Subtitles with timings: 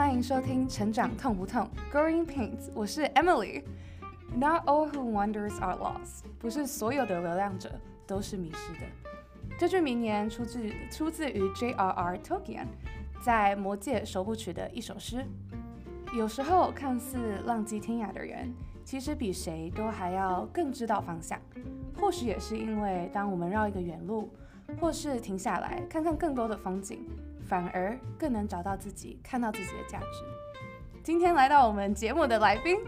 [0.00, 3.62] 欢迎收听《成长痛不痛》（Growing Pains），我是 Emily。
[4.34, 8.86] Not all who wanders are lost，不是所有的流浪者都是迷失的。
[9.58, 12.16] 这句名言出自出自于 J.R.R.
[12.16, 12.64] Tolkien
[13.22, 15.22] 在《魔戒》首部曲的一首诗。
[16.16, 21.38] 有时候看似浪迹天涯的人，其实比谁都还要更知道方向。
[22.00, 24.30] 或许也是因为，当我们绕一个远路，
[24.80, 27.06] 或是停下来看看更多的风景。
[27.50, 30.22] 反而更能找到自己，看到自己的价值。
[31.02, 32.78] 今天来到我们节目的来宾，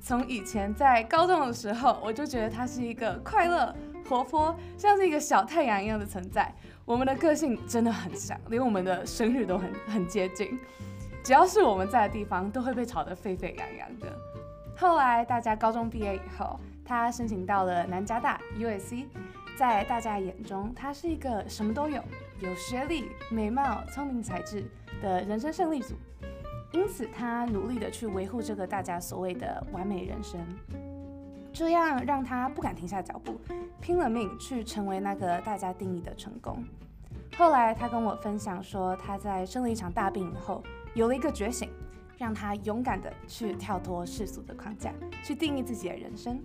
[0.00, 3.74] 从以前在高中的时候，我就觉得他是一个快乐、
[4.08, 6.54] 活泼，像是一个小太阳一样的存在。
[6.84, 10.56] 我们的个性真的很像，连我们的生日都很很接近。
[11.24, 14.06] 只要是我们在的地方，都会被吵得沸沸扬扬的。
[14.76, 19.04] 后来大家高中毕业以后，他申请到了南加大 USC，
[19.56, 22.00] 在大家眼中，他是一个什么都有。
[22.42, 24.64] 有学历、美貌、聪明才智
[25.00, 25.94] 的人生胜利组，
[26.72, 30.40] 因此他努力的去维护这个大家所谓的完美人生，
[31.52, 33.40] 这样让他不敢停下脚步，
[33.80, 36.64] 拼了命去成为那个大家定义的成功。
[37.36, 41.70] 后来他跟我分享说，他在生了一场大病以后，有了一个觉醒，
[42.18, 46.42] 让他勇敢的去跳脱世俗的框架，去定义自己的人生。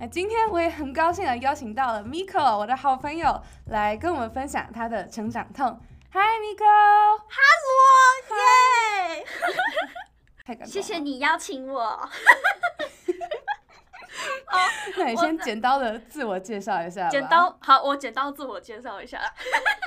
[0.00, 5.78] 那今天我也很高兴的邀请到了 Miko，我的好朋友，来跟我们分享他的成长痛。
[6.10, 7.76] Hi Miko，Hello，
[9.18, 9.26] 耶！
[10.42, 11.82] 太感动谢谢你邀请我。
[14.48, 14.58] 哦，
[14.96, 17.10] 那你先剪刀的自我介绍一下。
[17.10, 19.20] 剪刀，好，我剪刀自我介绍一下。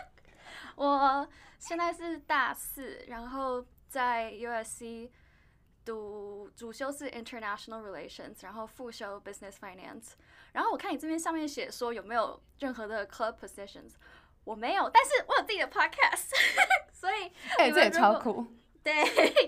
[0.78, 5.10] 我现在是大四，然后在 USC。
[5.86, 10.14] 读主修是 International Relations，然后副修 Business Finance。
[10.52, 13.94] 然后我看你这边上面写说有没有任何的 Club Positions，
[14.44, 16.30] 我没有，但是我有自己的 Podcast，
[16.92, 18.46] 所以哎，这也超酷。
[18.84, 18.94] 对，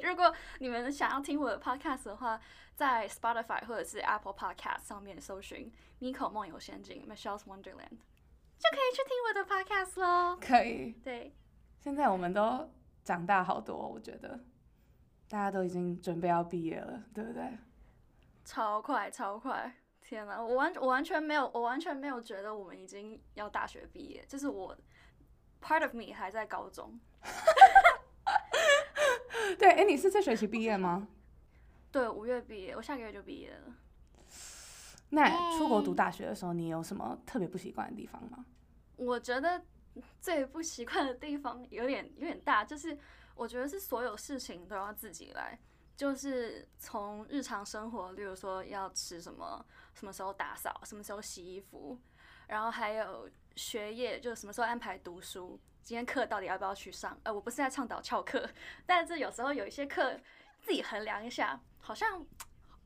[0.02, 2.40] 如果你们想要听我的 Podcast 的话，
[2.74, 7.98] 在 Spotify 或者是 Apple Podcast 上面搜寻 Miko 梦游仙境 Michelle's Wonderland，
[8.58, 10.38] 就可以去听我的 Podcast 喽。
[10.40, 10.94] 可以。
[11.04, 11.36] 对。
[11.80, 12.72] 现在我们都
[13.04, 14.40] 长大好多，我觉得。
[15.28, 17.58] 大家都已经准备要毕业了，对不对？
[18.46, 19.76] 超快，超快！
[20.02, 24.78] 天哪，我完我完全没有，我完全没有觉得我们已经要大学毕业，就是我
[25.60, 27.00] part of me 还在高中。
[29.58, 31.08] 对，哎，你是这学期毕业吗？
[31.92, 33.74] 对，五月毕业，我下个月就毕业了。
[35.10, 38.46] 那出国读大学的时候，你有什么特别不习惯的地方吗？
[38.96, 39.60] 我觉得
[40.22, 42.96] 最不习惯的地方有点有点大，就是。
[43.36, 45.60] 我觉得是所有事情都要自己来，
[45.96, 49.64] 就是从日常生活，例如说要吃什么，
[49.94, 52.00] 什么时候打扫，什么时候洗衣服，
[52.48, 57.20] 然后还有学业，就什么时候安排读书，今天课到底要不要去上？
[57.24, 58.50] 呃，我不是在倡导翘课，
[58.88, 60.18] 但是有时候有一些课
[60.62, 62.26] 自己衡量一下，好像，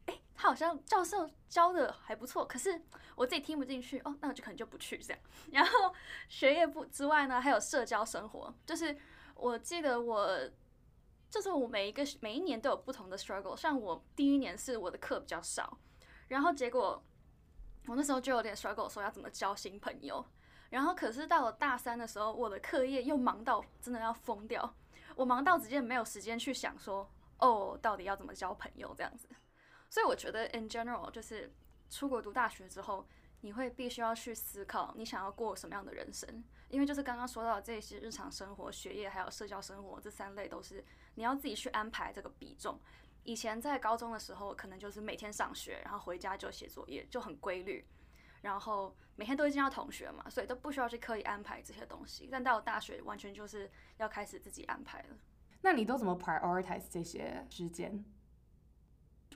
[0.07, 2.81] 哎，他好像教授教的还不错，可是
[3.16, 5.21] 我自己听不进去，哦，那我就可能就不去这样。
[5.53, 5.93] 然后
[6.27, 8.97] 学业不之外呢，还有社交生活，就是。
[9.39, 10.27] 我记得我
[11.29, 15.77] 就是我每一个每一年都有不同的 struggle，像我第一年是我的课比较少，
[16.27, 17.03] 然后结果
[17.88, 20.25] 我那时候就有点 struggle，说要怎么交新朋友，
[20.69, 24.75] 然后可是到了大三的时候，我的课业又忙到真的要疯掉，
[25.16, 29.29] 我忙到直接没有时间去想说哦，到底要怎么交朋友这样子，
[29.89, 31.53] 所以我觉得 in general 就是
[31.89, 33.07] 出国读大学之后。
[33.41, 40.83] 你会必须要去思考你想要过什么样的人生，因为就是刚刚说到这些日常生活、学业还有社交生活这三类都是
[41.16, 42.79] 你要自己去安排这个比重。
[43.23, 47.85] 以前在高中的时候，可能就是每天上学，然后回家就写作业，就很规律，
[48.41, 52.28] 然后每天都会见到同学嘛，所以都不需要去刻意安排这些东西。
[52.31, 55.17] 但到了大学，完全就是要开始自己安排了。
[55.61, 58.03] 那你都怎么 prioritize 这些时间？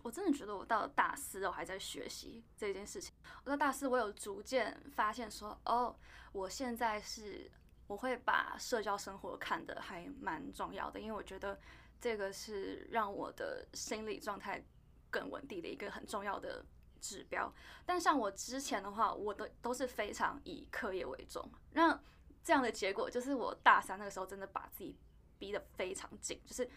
[0.03, 3.15] 我真的觉得我到了大四，我还在学习这件事情。
[3.45, 5.95] 我到大四，我有逐渐发现说，哦，
[6.33, 7.49] 我现在是
[7.87, 11.57] 我会把社交生活看得还蛮重要的，因为我觉得
[12.01, 14.61] 这个是让我的心理状态
[15.09, 16.65] 更稳定的一个很重要的
[16.99, 17.51] 指标。
[17.85, 21.97] 但像我之前的话，我都都是非常以课业为重，那
[22.43, 24.97] 这样的结果就是我大三那个时候真的把自己
[25.39, 26.69] 逼得非常紧，就是。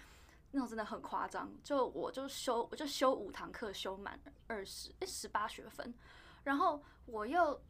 [0.57, 5.93] 那种真的很夸张，就我就修，我就修五堂课，修满二十诶十八学分，
[6.45, 7.63] 然后我又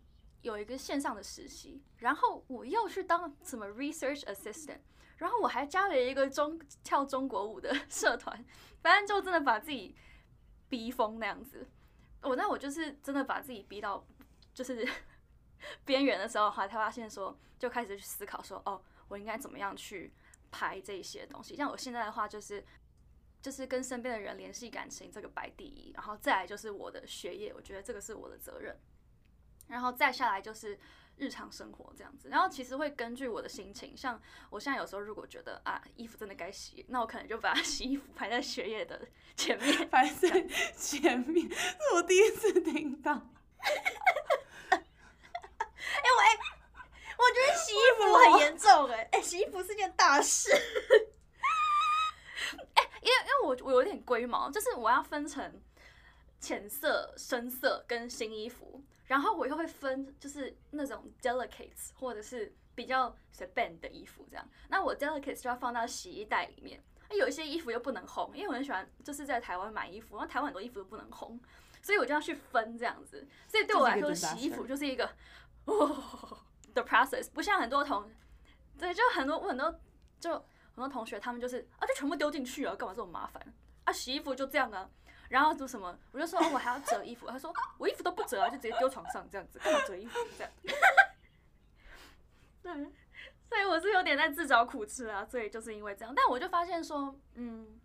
[0.43, 4.79] 有一个线上的实习，然后我又去当什么 research assistant，
[5.17, 8.45] 然后我还加了一个中跳中国舞的 社团，
[8.81, 9.97] 反正就真的把自己
[10.69, 11.69] 逼疯那样子。
[12.23, 14.07] 我那我就是真的把自己逼到
[14.55, 14.89] 就是
[15.85, 20.15] 边缘的时候，还才发现说，就开始去思考说，哦，我应该怎么样去。
[20.57, 22.65] 拍这些东西，像我现在的话，就是
[23.43, 28.75] 就是跟身边的人联系感情，这个摆第一，然后再来就是我的学业，我觉得这个是我的责任，
[29.69, 30.79] 然后再下来就是
[31.19, 32.31] 日常生活这样子。
[32.31, 34.19] 然后其实会根据我的心情，像
[34.49, 39.07] 我现在有时候如果觉得啊衣服真的该洗，那我可能就把 洗衣服排在学业的
[39.37, 40.41] 前面，排在
[40.75, 43.13] 前面，是我第一次听到。
[44.73, 46.56] 哎我哎，我
[47.35, 50.51] 觉得洗衣服很严重哎哎，洗衣服是件大事。
[52.75, 55.63] 哎，因为因为我我有点龟毛，就是我要分成
[56.41, 64.49] 浅色、深色跟新衣服，然后我又会分就是那种 delicates 或者是比较随便的衣服这样。
[64.69, 66.83] 那我 delicates 就要放到洗衣袋里面。
[67.11, 71.39] 有一些衣服又不能烘，因为我很喜欢就是在台湾买衣服，然后台湾很多衣服都不能烘，
[71.81, 73.25] 所以我就要去分这样子。
[73.47, 75.09] 所以对我来说，洗衣服就是一个
[75.67, 76.45] 哦
[76.77, 78.07] The process，不像很多同
[78.79, 79.81] 对，就很多很多
[80.21, 83.43] 就很多同学他们就是啊，就全部丢进去啊，干嘛这么麻烦
[83.85, 83.93] 啊？
[83.93, 84.87] 洗衣服就这样啊，
[85.31, 85.99] 然后做什么？
[86.13, 90.53] 我就说，我还要折衣服，他说我衣服都不折啊，就直接丢床上这样子，干嘛折衣服这样？
[92.63, 92.93] 对。
[93.49, 97.81] 所以我是有点在自找苦吃啊，所以就是因为这样，但我就发现说，嗯，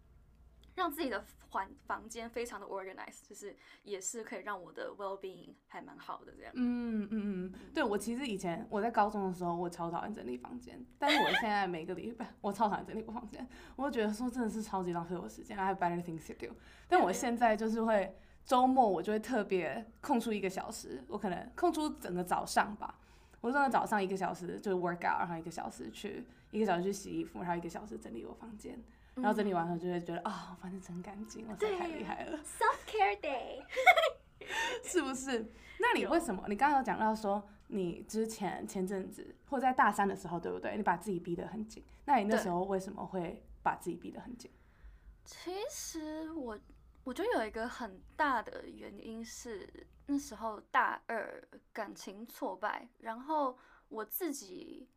[0.76, 6.52] 让自己的环房间非常的 organized，就是也是可以让我的 well being 还蛮好的这样。
[6.56, 16.56] 嗯嗯嗯，对我其实以前我在高中的时候，我超讨厌整理房间，但是我现在每个礼拜我超讨厌整理我房间，我就觉得说真的是超级浪费我时间，I have better things to do。
[16.88, 18.16] 但我现在就是会
[18.46, 22.98] 周末我就会特别空出一个小时，我可能空出整个早上吧。
[23.42, 28.80] 我真的早上一个小时就是 work out，然后一个小时去一个小时去洗衣服，然后一个小时整理我房间，
[29.16, 32.38] 然后整理完后就会觉得啊，反正真干净，我太厉害了。
[32.40, 33.64] Self care day，
[34.84, 35.52] 是不是？
[35.80, 36.44] 那你为什么？
[36.48, 40.76] 你刚刚有讲到说你之前前阵子或在大三的时候，对不对？
[40.78, 41.84] 你把自己逼得很紧。
[42.06, 44.50] 那你那时候为什么会把自己逼得很紧？
[45.26, 46.60] 其实我
[47.04, 49.88] 我觉得有一个很大的原因是。
[50.08, 51.42] 那时候大二
[51.72, 54.90] 感情挫败，然后我自己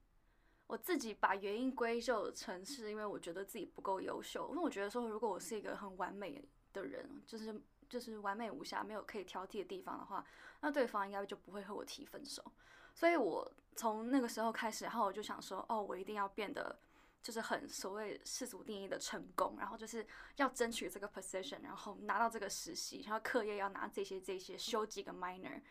[0.75, 10.26] 我自己把原因归咎成是因为我觉得自己不够优秀，因为我觉得说如果我是一个很完美的人，就是就是完美无瑕，没有可以挑剔的地方的话，
[10.62, 12.44] 那对方应该就不会和我提分手。
[12.93, 16.76] 所以我从那个时候开始，然后我就想说，哦，我一定要变得。
[17.23, 20.06] 就是很所谓世俗定义的成功，然后就是
[20.37, 25.62] 要争取这个 position，然后拿到这个实习，然后课业要拿这些这些，修几个 minor，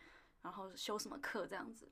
[0.42, 1.88] 然后修什么课这样子，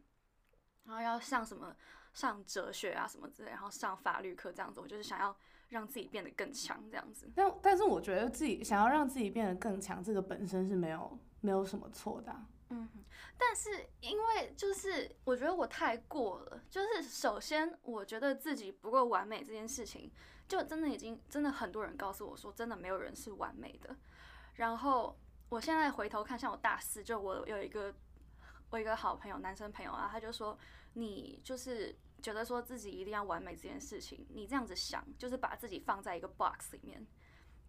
[0.82, 1.76] 然后要上什么
[2.12, 5.36] 上哲学啊什么之类，然后上法律课这样子，我就是想要
[5.68, 7.30] 让自己变得更强这样子。
[7.34, 12.34] 但但是我觉得自己想要让自己变得更强，这个本身是没有没有什么错的。
[12.68, 12.88] 嗯，
[13.36, 20.10] 但是因为就是我觉得我太过了，就是首先我觉得自己不够完美这件事情，
[20.48, 23.94] 就真的已经真的很多人告诉我说，真的没有人是完美的。
[24.54, 25.18] 然后
[25.50, 27.94] 我现在回头看，像我大四，就我有一个
[28.70, 30.58] 我一个好朋友，男生朋友啊，他就说
[30.94, 37.06] 你就是觉得说自己一定要完美这件事情，你这样子想，就是把自己放在一个 box 里面，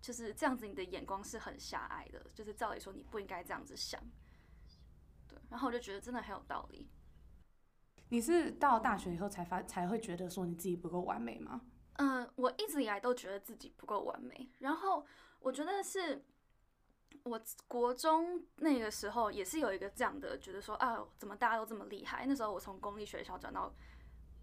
[0.01, 4.01] 就是这样子，你的眼光是很狭隘的，就是照理说你不应该这样子想。
[5.27, 6.89] 对然后我就觉得真的很有道理。
[8.09, 11.61] 你是到大学以后才发才会觉得说你自己不够完美吗？
[11.93, 14.51] 嗯，我一直以来都觉得自己不够完美。
[14.59, 15.05] 然后
[15.39, 16.23] 我觉得是，
[17.23, 22.25] 我国中那个时候也是有一个这样的觉得说啊，怎么大家都这么厉害？
[22.25, 23.73] 那时候我从公立学校转到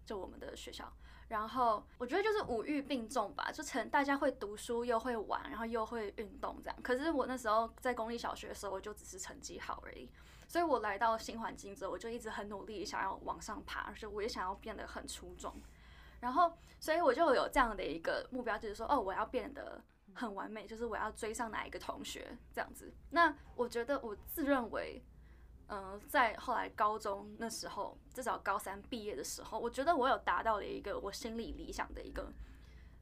[0.05, 0.91] 就我们的学校，
[1.27, 6.81] 然后我觉得就是五育并重吧，就成大家会读书又会玩，然后又会运动这样。
[6.81, 10.09] 可是我那时候在公立小学的时候，我就只是成绩好而已。
[10.47, 15.53] 所以我来到新环境之后，我就一直很努力，想要往上爬，而且我也想要变得很出众。
[16.19, 19.81] 然后，所以我就有这样的一个目标，就是说，哦，我要变得
[20.13, 22.93] 很完美，就是我要追上哪一个同学这样子。
[23.09, 25.03] 那我觉得我自认为，
[25.67, 32.31] 嗯，在后来高中那时候，至少高三毕业的时候，我觉得我有达到了一个我心里理想的一个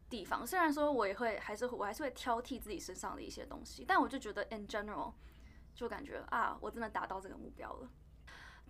[0.10, 0.46] 地方。
[0.46, 5.14] 虽然说我也会还是我还是会挑剔自己身上的一些东西，但我就觉得 in general。
[5.76, 7.90] 就感觉啊，我真的达到这个目标了。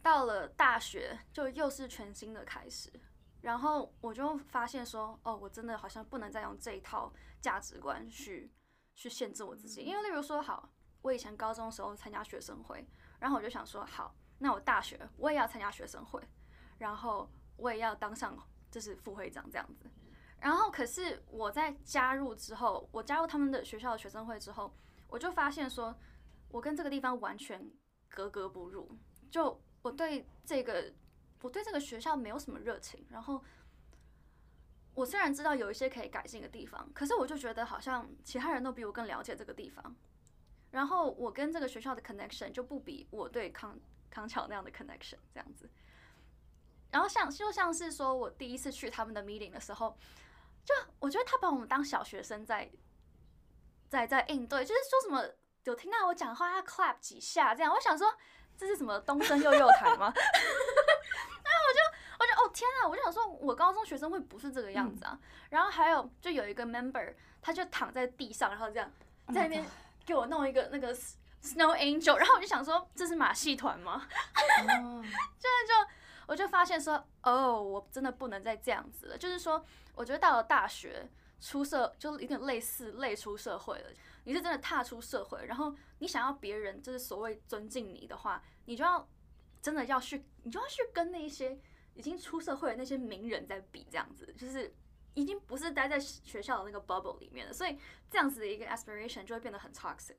[0.04, 2.92] 到了大学，就又是全新的开始。
[3.42, 8.52] 然后我就发现说，哦，我真的好像不能再用这一套价值观去
[8.96, 9.82] 去限制我自己。
[9.82, 10.70] 因为例如说，好，
[11.02, 12.88] 我以前高中的时候参加学生会，
[13.20, 16.22] 然后我就想说，好，那我大学我也要参加学生会，
[16.78, 18.38] 然后我也要当上
[18.70, 19.90] 就是副会长这样子。
[20.40, 24.74] 然后可是我在加入之后，我加入他们的学校的学生会之后，
[25.08, 25.96] 我就发现说。
[26.52, 27.64] 我跟这个地方完全
[28.08, 28.98] 格格不入，
[29.30, 30.92] 就我对这个
[31.42, 33.44] 我对这个学校没有什么热情，然后
[34.94, 39.96] 我虽然知道有一些可以改进的地方，可是我就觉得好像其他人都比我更了解这个地方，
[40.72, 43.80] 然后我跟这个学校的 connection 就不比我对康
[44.10, 45.70] 康桥那样的 connection 这样子。
[46.92, 49.98] 然后像就像是说我第一次去他们的 meeting 的时候，
[50.66, 52.70] 就我觉得他把我们当小学生在
[53.88, 55.34] 在在应对，就是说什么
[55.66, 58.14] 有听到我讲话要 clap 几下这样，我想说
[58.58, 60.12] 这是什么东升幼幼台吗？
[62.50, 65.20] 天啊，我就想说我高中学生会不是这个样子啊。
[65.50, 68.92] 然后还有就有一个 member，他就躺在地上，然后这样
[69.34, 69.66] 在那边
[70.06, 70.94] 给我弄一个那个
[71.44, 74.08] snow angel，然后我就想说这是马戏团吗？
[75.38, 75.92] 就是就。
[76.28, 79.18] 我就发现说，哦，我真的不能再这样子了。
[79.18, 79.66] 就是说，
[79.96, 81.10] 我觉得到了大学
[81.42, 83.90] 出社，就有点类似类出社会了。
[84.26, 89.08] 你是真的踏出社会，然后你想要别人就是所谓尊敬你的话，你就要
[89.60, 91.58] 真的要去，你就要去跟那些
[91.94, 94.74] 已经出社会的那些名人在比，这样子，就是
[95.14, 97.54] 已经不是待在学校的那个 bubble 里面了。
[97.54, 97.78] 所以
[98.10, 100.18] 这样子的一个 aspiration 就会变得很 toxic。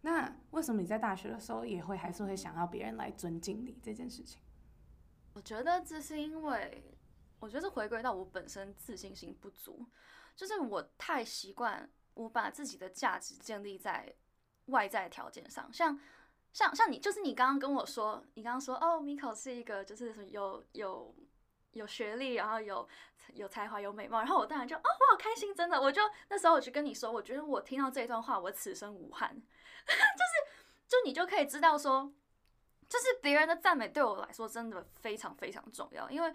[0.00, 4.40] 那为什么你在大学的时候也会还是会想要别人来尊敬你这件事情？
[5.34, 6.96] 我觉得这是因为，
[7.38, 9.86] 我觉得是回归到我本身自信心不足，
[10.36, 14.14] 就是我太习惯我把自己的价值建立在
[14.66, 15.98] 外在条件上，像
[16.52, 21.14] 像像你，就是你刚刚跟我说，你刚刚说哦，Miko 是一个就是有有
[21.72, 22.88] 有学历，然后有
[23.34, 29.34] 有才华，有美貌，然后我当然就哦，我好开心，真的，我就那时候我就跟你说，我觉得我听到这一段话，我此生无憾，
[29.86, 32.12] 就是就你就可以知道说。
[32.88, 36.30] 就是别人的赞美对我来说真的非常非常重要，因为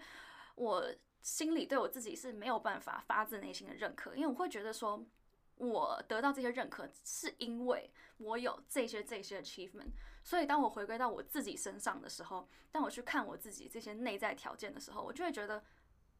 [0.56, 0.84] 我
[1.22, 5.00] 心里对我自己是没有办法发自内心的认可，因为我会觉得说，
[5.58, 9.90] 我得到这些认可是因为我有这些这些 achievement，
[10.24, 15.62] 所以当我回归到我自己身上的时候，当我去看我自己这些内在条件的时候，我就会觉得，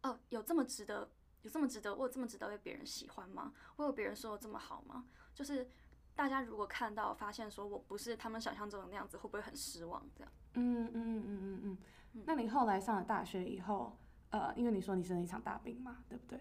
[0.02, 1.10] 哦，有这么值得，
[1.42, 3.52] 有这么值得，我有这么值得被别人喜欢吗？
[3.76, 5.06] 我有别人说的这么好吗？
[5.34, 5.70] 就是。
[6.18, 10.04] 大家如果看到发现说我不是他们想象中的那样子，会不会很失望？
[10.16, 10.32] 这样？
[10.54, 11.78] 嗯嗯嗯嗯嗯
[12.14, 12.24] 嗯。
[12.26, 13.96] 那你后来上了大学以后，
[14.30, 16.40] 呃，因为你说你生了一场大病嘛，对不对？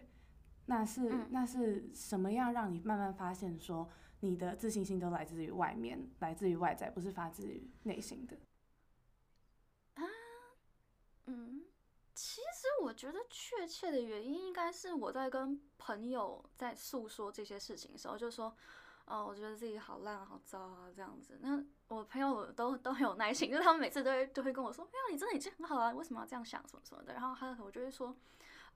[0.67, 3.89] 那是那是什么样让你慢慢发现说
[4.21, 8.37] 你的自信心都来自于外面，来自于外在，不是发自于内心的？
[9.95, 10.03] 啊，
[11.25, 11.65] 嗯，
[12.15, 18.55] 其实我觉得确切的原因应该是我在跟朋友在诉说这些事情的时候，就说。
[19.09, 21.39] 哦，我觉得自己好烂好糟啊，这样子。
[21.41, 28.13] 那我朋友都都很有耐心，就是他们每次都会都会跟我说：“没有，你真的已经很好了，为什么要这样想什么什么的？”然后他我就会说：“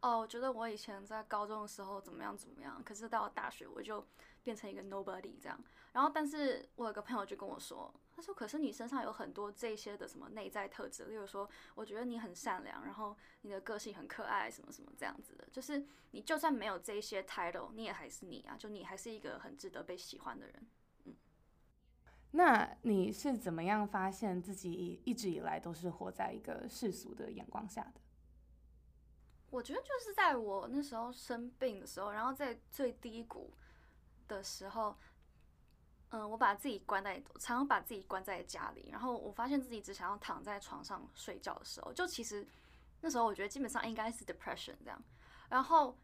[0.02, 4.06] 哦，我觉得我以前在高中的时候怎么样怎么样，可是到了大学我就
[4.44, 5.58] 变成一个 nobody 这样。”
[5.94, 7.94] 然后，但是我有个朋友就跟我说。
[8.14, 15.48] 他说：“可是你身上有很多这些的什么内在特质，例如说，我觉得你很善良，然后你的个性很可爱，什么什么这样子的。
[15.52, 20.68] 就是你就算没有这些 title，你也还是你啊，就你还是一个很值得被喜欢的人。”
[21.06, 21.16] 嗯，
[22.32, 28.02] 那你是怎么样发现自己一直以来都是活在一个世俗的眼光下的？
[29.52, 33.54] 我觉得就是在我那时候生病的时候，然后在最低谷
[34.28, 34.98] 的时候。
[36.14, 42.46] 嗯，我把自己关在，常常把自己关在家里，然后我发现自己只想要躺在床上睡觉的时候，就其实
[43.00, 45.02] 那时候我觉得基本上应该是 depression 这样，
[45.48, 45.98] 然后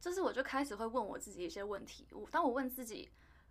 [0.00, 3.10] 就是我就开始会问我自己一些问题，我当我问自己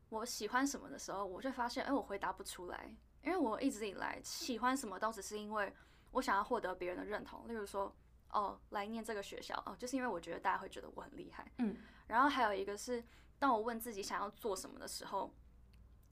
[0.09, 2.91] 我喜欢什么的时候，我就发现，哎，我回答不出来，
[3.23, 5.71] 因为我一直以来喜欢什么都只是因为
[6.09, 7.95] 我想要获得别人的认同，例如说，
[8.29, 13.03] 哦，来念这个学校，哦，就是因为我觉得大家会觉得我很厉害，嗯，然后还有一个是，
[13.37, 15.33] 当我问自己想要做什么的时候。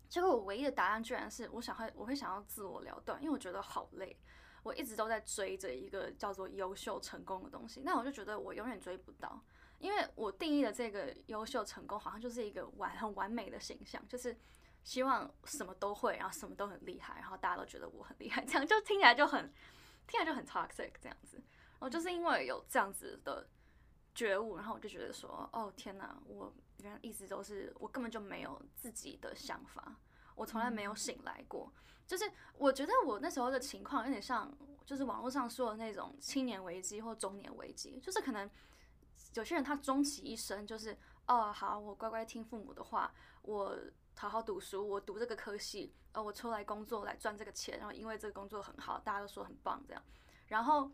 [0.10, 4.18] 结果我唯一的答案居然是，我想会我会想要自我了断，因为我觉得好累。
[4.64, 9.42] 我一直都在追着一个叫做优秀成功的东西，那我就觉得我永远追不到，
[9.80, 14.38] 因为我定义的这个优秀成功好像就是一个完很完美的形象，就是
[14.86, 19.52] 希望什么都会，然后什么都很厉害，然后大家都觉得我很厉害，这样就听起来就很
[20.08, 21.44] 听起来就很 toxic 这样子。
[21.80, 23.48] 我就是因为有这样子的
[24.14, 26.54] 觉悟，然后我就觉得说，哦天哪，我。
[26.84, 29.96] 原来一直都是我根本就没有自己的想法，
[30.36, 31.74] 我从来没有醒来过。
[32.06, 34.56] 就是我觉得我那时候的情况有点像，
[34.86, 38.48] 就是网络上说的那种青年危机或中年危机，就是可能
[39.34, 43.76] 有些人他终其一生就是哦好，我乖乖听父母的话，我
[44.16, 50.04] 好好读书，我读这个科系，呃，我出来工作来赚这个钱，然后因为这个工作很好，大家都说很棒这样。
[50.46, 50.92] 然后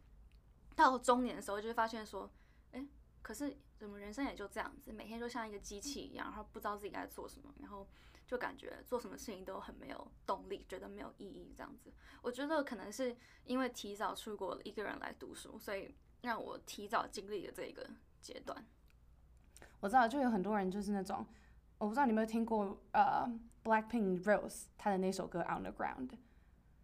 [0.75, 2.30] 到中年的时候，就会发现说，
[2.72, 2.86] 哎，
[3.22, 3.58] 可是。
[3.75, 7.86] 怎么人生也就这样子，每天就像一个机器一样，然后不知道自己该做什么，然后
[8.25, 11.92] 就感觉做什么事情都很没有动力，觉得没有意义这样子。
[12.22, 13.13] 我觉得可能是
[13.44, 17.86] 因为提早出国一个人来读书，所以让我提早经历了这个
[18.22, 18.65] 阶段。
[19.82, 21.25] 我知道就有很多人就是那种，
[21.77, 23.27] 我不知道你有没有听过呃
[23.65, 26.12] Blackpink Rose 他的那首歌 On the Ground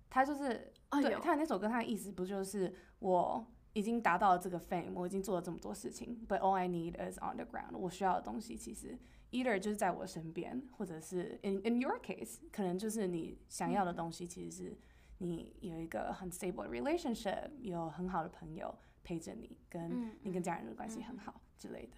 [0.09, 8.97] 他就是对他的那首歌，他的意思不就是我已经达到了这个 fame，我已经做了这么多事情，but all I need is on the ground 我需要的东西其实
[9.31, 14.77] either 就是在我身边，或者是 in in your case，可能就是你想要的东西其实是
[15.19, 21.93] 你有一个很 stable 的 relationship，有很好的朋友陪着你，跟嗯你跟家人的关系很嗯好之类的。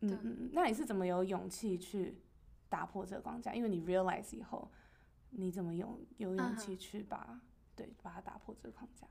[0.00, 2.18] 嗯嗯，嗯那你是怎么有勇气去
[2.68, 3.54] 打破这个框架？
[3.54, 4.70] 因为你 realize 以后，
[5.30, 7.40] 你怎么有有勇嗯气去把、
[7.74, 9.06] 对把它打破这个框架？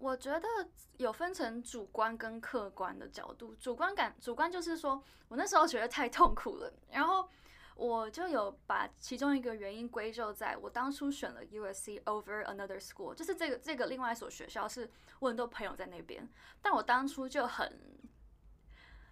[0.00, 0.48] 我觉得
[0.96, 3.54] 有分成主观跟客观的角度。
[3.56, 7.28] 主观感，主观就是说我那时候觉得太痛苦了，然后
[7.76, 16.26] 我就有把其中一个原因归咎在我当初选了 USC over another school，就是这个这个另外一所学校是我很多朋友在那边，
[16.62, 17.78] 但我当初就很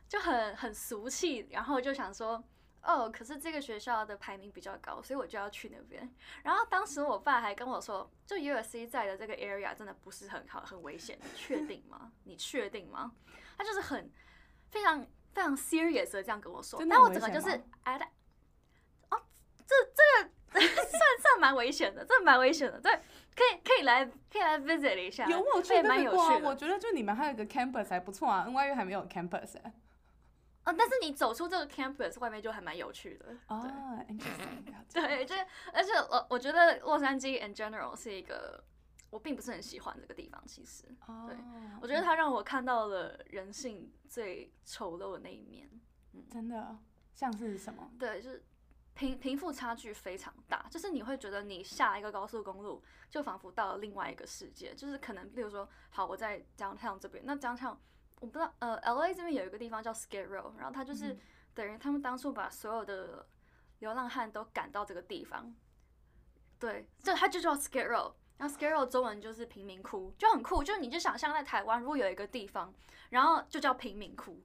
[0.08, 2.42] 就很很俗气，然后就想说。
[2.82, 6.08] 哦，可是这个学校的排名比较高，所以我就要去那边。
[6.42, 12.12] 然后当时我爸还跟我说，就 USC 在的这个 area 真的不是很好，很危险，你确 定吗？
[12.24, 13.12] 你确定吗？
[13.56, 14.10] 他就是很
[14.70, 15.04] 非常
[15.34, 18.04] 非常 serious 的这样跟我说，真的但我整个就是吗哎的，
[19.10, 19.20] 哦，
[19.66, 20.30] 这这个
[20.60, 22.92] 算算蛮危险的，这蛮危险的，对，
[23.36, 29.72] 可以可以来可以来 visit 一下，有我去过啊，有趣我觉得就你们还有一个 campus 还不错啊，NYU 还没有 campus 哎、
[30.68, 33.36] 哦，但是你走出这个 campus 外面就还蛮有趣的，对。
[33.48, 35.34] 哦，interesting， 对，就
[35.72, 38.62] 而且我我觉得洛杉矶 in general 是一个
[39.08, 40.42] 我并不是很喜欢这个地方。
[40.46, 41.30] 其实，哦，
[41.80, 45.70] 我觉得它让我看到了人性最丑陋的那一面。
[46.30, 46.76] 真的
[47.14, 47.90] 像是什么？
[47.98, 48.44] 对，就是
[48.92, 57.76] 贫贫富差距非常大，就是你会觉得你下一个高速公路就仿佛到了另外一个世界，就是可能，比如说，好，我在 downtown 这边，那 downtown
[58.20, 61.18] 我不知道，呃，L A 这边有一个地方叫 Skid Row，然后它就是嗯
[61.54, 63.26] 等于他们当初把所有的
[63.78, 65.54] 流浪汉都赶到这个地方，
[66.58, 68.12] 对，这它就叫 Skid Row。
[68.36, 70.62] 然后 Skid Row 中文就是贫民窟，就很酷。
[70.62, 72.72] 就是你就想象在台湾，如果有一个地方，
[73.10, 74.40] 然后就叫贫民窟，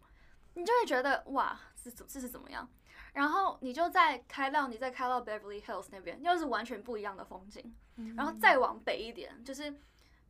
[0.56, 2.68] 你就会觉得哇，这怎这是怎么样？
[3.14, 7.76] 然后你就再开到你再开到 Beverly Hills 那边，又是完全不一样的风景。
[8.16, 9.72] 然后再往北一点，就是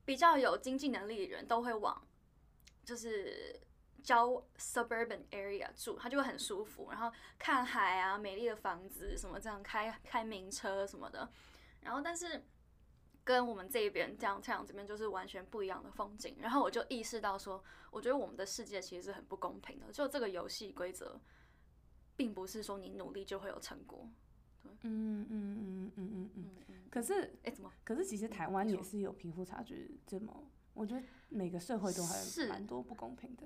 [0.03, 2.05] 比较有经济能力的人都会往
[2.83, 3.59] 就是
[4.01, 11.31] 郊 suburban area 住，他就会很舒服，然后看海啊，美丽的房子什么这样开开名车什么的。
[11.81, 12.43] 然后但是
[13.23, 16.35] 跟我们这一边这样这样这边就是完全不一样的风景。
[16.39, 21.19] 然后我就意识到说，我觉得我们的世界其实是很不公平的，就这个游戏规则，
[22.15, 24.09] 并不是说你努力就会有成果。
[24.63, 26.31] 嗯嗯嗯嗯嗯嗯。
[26.35, 27.71] 嗯嗯，可是哎，怎么？
[27.83, 30.43] 可是其实台湾也是有贫富差距这么，
[30.73, 33.43] 我觉得每个社会都还是蛮多不公平的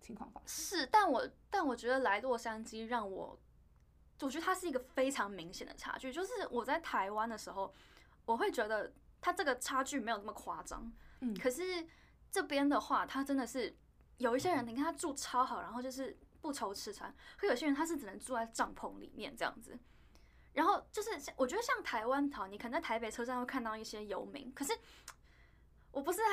[0.00, 0.48] 情况发生。
[0.48, 3.38] 是，但我但我觉得来洛杉矶让我，
[4.20, 6.12] 我觉得它是一个非常明显的差距。
[6.12, 7.72] 就是我在台湾的时候，
[8.26, 11.86] 我会觉得它这个差距没有那么夸张，嗯可是
[12.30, 13.74] 这边的话，它真的是
[14.18, 19.78] 有一些人，你看他住超好，然后就是不愁吃穿；，可有些人他是只能住在帐篷里面这样子。
[20.52, 24.72] 然后就是像，我觉得像台湾好，你可能在台北车站会看到一些游民，可是
[25.94, 26.24] 我不是在，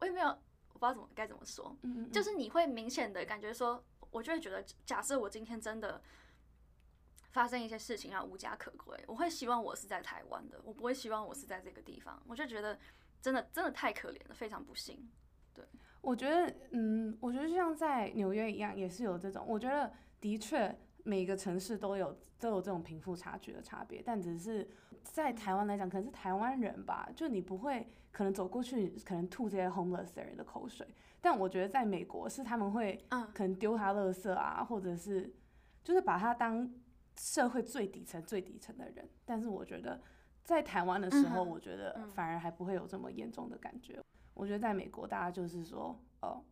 [0.00, 6.02] 我也没有，我不知道怎么该怎么说，嗯嗯，就是你会明显的感觉说，我就会觉得，假设我今天真的
[7.30, 12.20] 发生一些事情让无家可归，我会希望我是在台湾的，我不会希望我是在这个地方。
[12.26, 12.78] 我就觉得
[13.22, 15.08] 真的真的太可怜了，非常不幸。
[15.54, 15.64] 对
[16.00, 19.44] 我觉得，嗯，我觉得就像在纽约一样，也是有这种。
[19.46, 24.68] 我觉得的确每个城市都有都有这种贫富差距的差别，但只是
[25.04, 30.84] 在台湾来讲，可能是台湾人吧，就你不会可能走过去，可能吐这些 homeless 的人的口水。
[31.20, 35.32] 但我觉得在美国是他们会嗯，可能丢他垃圾啊，或者是
[35.84, 36.68] 就是把他当
[37.16, 39.08] 社会最底层最底层的人。
[39.24, 40.00] 但是我觉得
[40.42, 44.02] 在台湾的时候，我觉得嗯反而还不会有这么严重的感觉。
[44.34, 46.42] 我觉得在美国，大家就是说，哦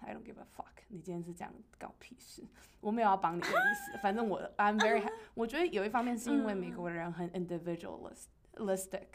[0.00, 2.42] ，I don't give a fuck，你今天是这样搞屁事，
[2.80, 3.98] 我没有要帮你的意思。
[4.02, 9.06] 反正我 I'm very，ha- 我觉得有一方面是因为美国人很 individualistic，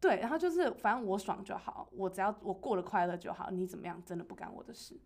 [0.00, 4.98] 对，然后就是反正我爽就好，我只要我过得快乐就好，你怎么样真的不干我的事，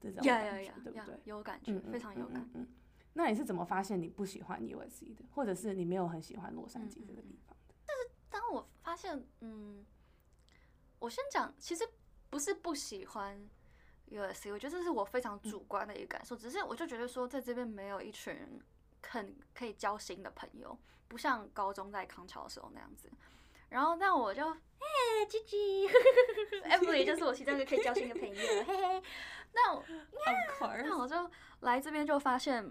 [0.00, 2.48] 这种感觉，对不呀对？，有感觉，非常有感。
[2.54, 2.66] 嗯
[3.14, 7.74] 那你是怎么发现你不喜欢 USC 的，或者是你没有很喜欢洛杉矶这个地方的？
[8.30, 9.84] 当我发现，嗯，
[10.98, 11.86] 我先讲，其实
[12.30, 13.38] 不是不喜欢
[14.10, 16.36] USC，我觉得这是我非常主观的一个感受。
[16.36, 18.60] 只是我就觉得说，在这边没有一群
[19.02, 23.10] 很可以交心的朋友，不像高中在康桥的时候那样子。
[23.70, 25.88] 然后那我就嘿，G G
[26.64, 29.02] Emily 就是我其中一个可以交心的朋友，嘿嘿。
[29.54, 29.82] 那我
[30.84, 32.70] 那我就来这边就发现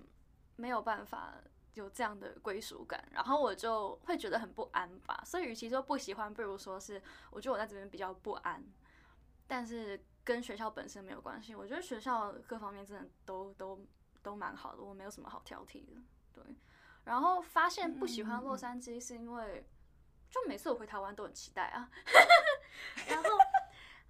[0.57, 1.33] 没有办法
[1.73, 5.23] 有这样的归属感，然后我就会觉得很不安吧。
[5.25, 8.63] 所以与其说不喜欢，不如说是我觉得我在这边比较不安，
[9.47, 11.55] 但是跟学校本身没有关系。
[11.55, 13.85] 我觉得学校各方面真的都都
[14.21, 16.01] 都蛮好的，我没有什么好挑剔的。
[16.33, 16.43] 对，
[17.03, 19.65] 然后发现不喜欢洛杉矶是因为，
[20.29, 21.89] 就每次我回台湾都很期待啊，
[23.07, 23.29] 然后。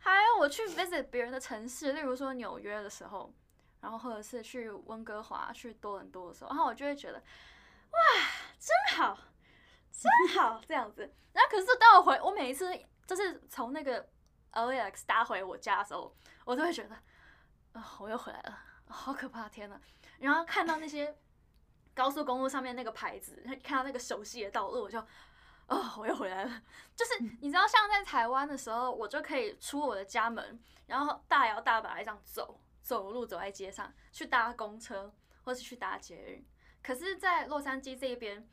[0.04, 3.32] 还有我去 visit 别人的城市，例如说纽约的时候，
[3.82, 8.00] 然后或者是去温哥华、去多伦多的时候，然后我就会觉得，哇，
[8.58, 9.16] 真好，
[9.92, 11.02] 真好这样子。
[11.34, 14.10] 然后可是当我回，我每一次就是从那个
[14.54, 16.96] LAX 搭回我家的时候，我都会觉得，
[17.74, 19.80] 啊，我又回来了，好可怕，天呐！
[20.20, 21.18] 然后看到那些
[21.94, 25.04] 高速公路上面那个牌子，看到那个熟悉的道路，我就。
[25.68, 26.62] 哦，我又回来了。
[26.98, 36.46] 就是你知道，像在台湾的时候，我就可以出我的家门，然后大摇大摆这样走，走路走在街上，去搭公车或是去搭捷运。
[36.84, 38.46] 可是，在洛杉矶这边，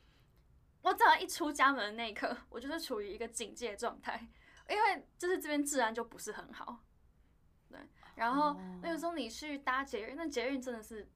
[0.83, 4.29] 我只要一出家门的那一刻，我就是处于一个警戒状态，
[4.69, 6.85] 因为就是这边治安就不是很好。
[7.69, 7.79] 对，
[8.15, 11.09] 然后那个时候你去搭捷运，那捷运真的是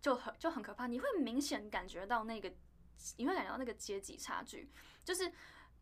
[0.00, 2.52] 就很就很可怕，你会明显感觉到那个，
[3.16, 4.70] 你会感觉到那个阶级差距。
[5.04, 5.30] 就是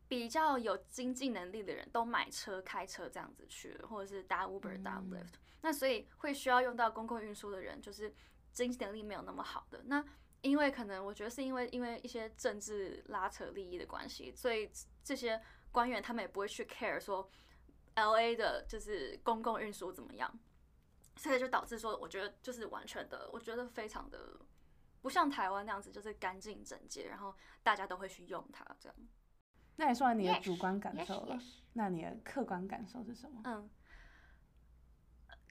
[0.09, 5.35] 比较有经济能力的人都买车、开车这样子去，或者是搭 Uber、搭 Lyft。
[5.62, 8.15] 那所以会需要用到公共运输的人，就是
[8.53, 9.83] 经济能力没有那么好的。
[9.87, 10.05] 那
[10.43, 14.71] 因为可能我觉得是因为因为一些政治拉扯利益的关系，所以
[15.03, 17.31] 这些官员他们也不会去 care 说
[17.94, 20.33] LA 的就是公共运输怎么样，
[21.16, 24.38] 所以就导致说，我觉得就是完全的，我觉得非常的。
[25.02, 28.98] 不像台湾那样子，就是干净整洁，然后大家都会去用它这样。
[29.76, 31.38] 那也说完你的主观感受了，
[31.74, 33.40] 那你的客观感受是什么？
[33.44, 33.70] 嗯，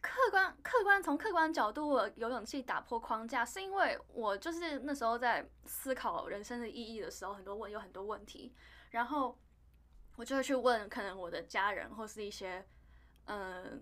[0.02, 8.54] 客观客观从客观角度，我有勇气打破框架，是因为我就是那时候在思考人生的意义的时候，很多问有很多问题，
[8.90, 9.40] 然后
[10.16, 12.66] 我就会去问可能我的家人或是一些
[13.26, 13.82] 嗯，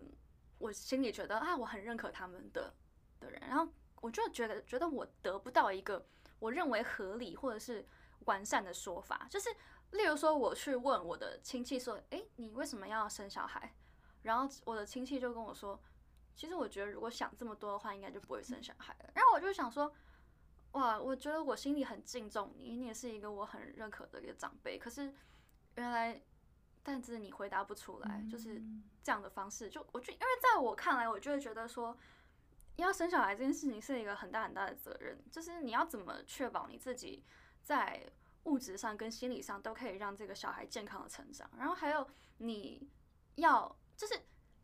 [0.58, 2.74] 我心里觉得啊，我很认可他们的
[3.20, 3.68] 的人，然后。
[4.04, 6.06] 我就觉得，觉得我得不到一个
[6.38, 7.88] 我认为合理或者是
[8.26, 9.48] 完善的说法，就是
[9.92, 13.74] 例如说，我去问我的亲戚说：“诶，你为什么要生小孩？”
[14.22, 15.82] 然后我的亲戚就跟我说
[16.36, 19.90] ：“其实我觉得，如果想这么多的话，应该就不会生小孩了。”然后我就想说
[20.74, 24.78] ：“哇，我觉得我心里很敬重你，你也是一个我很认可的一个长辈。
[24.78, 25.14] 可是
[25.76, 26.22] 原来，
[26.82, 28.62] 但是你回答不出来，就是
[29.04, 31.98] 这样的方式，就我就因为在我看来，我就会觉得说。”
[32.78, 37.24] 要生小孩这件事情是一个很大很大的责任，就是你要怎么确保你自己
[37.62, 38.04] 在
[38.46, 42.08] 物质上跟心理上都可以让这个小孩健康的成长，然后还有
[42.40, 42.90] 你
[43.36, 44.20] 要就是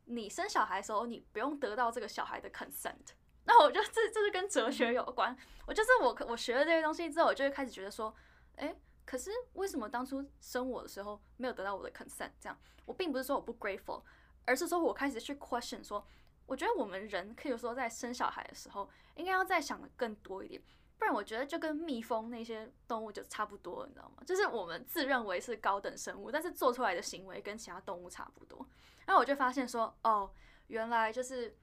[0.06, 3.14] 你生小孩的时候，你不用得到这个小孩的 consent。
[3.44, 5.38] 那我觉得这这是跟哲学有关。
[5.68, 8.12] 我就是我我学了这些东西之后，我就会开始觉得说，
[8.56, 8.76] 哎，
[9.10, 12.30] 可是为什么当初生我的时候没有得到我的 consent？
[12.40, 14.04] 这样我并不是说我不 grateful，
[14.46, 16.06] 而是说我开始去 question 说。
[16.46, 20.60] 我觉得我们人可以说在生小孩的时候，应该要再想的更多一点，
[20.98, 24.24] 不然我觉得就跟蜜蜂那些动物就差不多，你知道吗？
[24.26, 28.68] 就是我们自认为是高等生物，但是做出来的行为跟其他动物差不多。
[29.06, 30.32] 然后我就发现说，哦，
[30.70, 31.56] 原来就是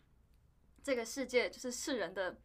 [0.85, 2.39] 这个世界就是世人的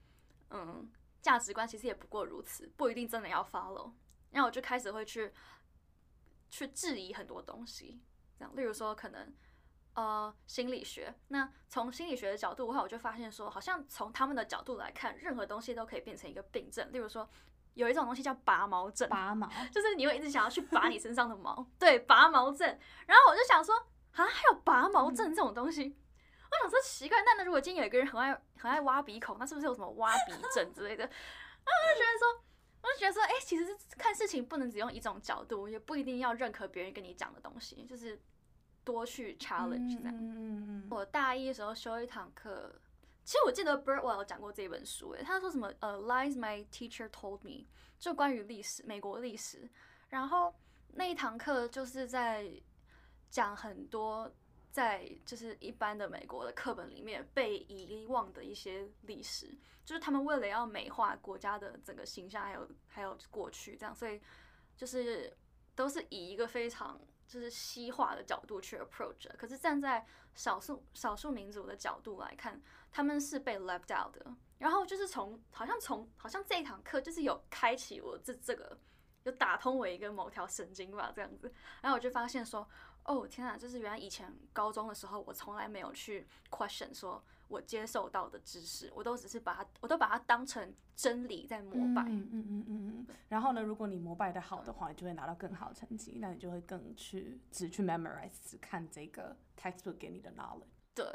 [0.50, 3.92] 嗯价值观其实也不过如此，不一定真的要 follow。
[4.32, 5.32] 然后我就开始会去
[6.50, 8.02] 去质疑很多东西，
[8.38, 9.34] 这样，例如说可能。
[9.94, 11.14] 呃，心理学。
[11.28, 16.90] 那从心理学的角度的话，我就发现说，好像从他们的角度来看，任何东西都可以变成一个病症。
[16.94, 17.30] 例如说，
[17.74, 22.66] 有一种东西叫拔毛症，拔毛就是你会一直想要去拔你身上的毛，对，拔毛症。
[23.06, 23.76] 然后我就想说，
[24.14, 25.94] 啊，还有拔毛症这种东西？
[26.50, 31.04] 我想说奇怪，那那如果今天有一个人很爱很爱挖鼻孔，那是不是有什么挖鼻症之类的？
[31.06, 31.10] 啊，
[31.68, 32.44] 我就觉得说，
[32.82, 38.20] 我就觉得说，哎，其实看事情不能只用一种角度，也不一定要认可别人跟你讲的东西，就是。
[38.84, 40.88] 多去 challenge 这样。
[40.90, 42.74] 我大一的时候修一堂课，
[43.24, 47.68] 其实我记得 Birdwell 有讲过这本书，诶，他说什么呃，lies my teacher told me，
[48.00, 49.70] 就关于历史，美国历史。
[50.10, 50.52] 然后
[50.96, 52.52] 那一堂课就是在
[53.30, 54.34] 讲很多
[54.72, 59.56] 在就是一般的美国的课本里面被遗忘的一些历史，
[59.86, 64.20] 就是他们为了要美化国家的整个形象，还有还有过去这样，所以
[64.76, 65.36] 就是
[65.76, 67.00] 都是以一个非常。
[67.28, 70.06] 就是西化的角度去 approach，可是站在
[70.36, 74.36] 少数少数民族的角度来看，他们是被 left out 的。
[74.58, 78.78] 然后就是从好像从好像这一堂课就是有开启我这这个
[79.24, 81.50] 有打通我一个某条神经吧，这样子。
[81.82, 82.68] 然后我就发现说，
[83.06, 92.04] 哦天啊，就是原来以前高中的时候，我从来没有去 question 说我接受到的知识，我都只是把它，我都把它当成真理在膜拜。
[92.04, 93.16] 嗯嗯嗯嗯嗯。
[93.28, 100.64] 然后呢，如果你膜拜的好的话，你就会拿到更好的成绩，那你就会更去只去 memorize，只看这个 textbook 给你的 knowledge。
[100.94, 101.06] 对，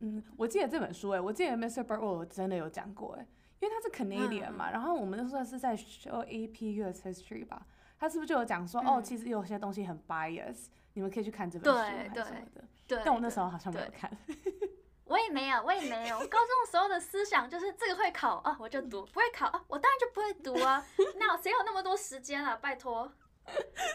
[0.00, 1.84] 嗯，我记得这本书，哎，我记得 Mr.
[1.84, 3.26] Burwell 真的有讲过，哎。
[3.60, 7.66] 因为他是 Canadian 嘛，然后我们那时候是在修 AP US History 吧，
[7.98, 10.66] 他是不是就有讲说，哦，其实有些东西很 bias，
[10.98, 12.64] 你们可以去看这本书还是什么的。
[12.88, 14.10] 对，但我那时候好像没有看。
[15.06, 16.18] 我也没有，我也没有。
[16.18, 20.84] 高中的时候的思想就是这个会考啊，我就读；不会考啊，我当然就不会读啊。
[21.16, 22.56] 那谁有那么多时间啊？
[22.56, 23.12] 拜托。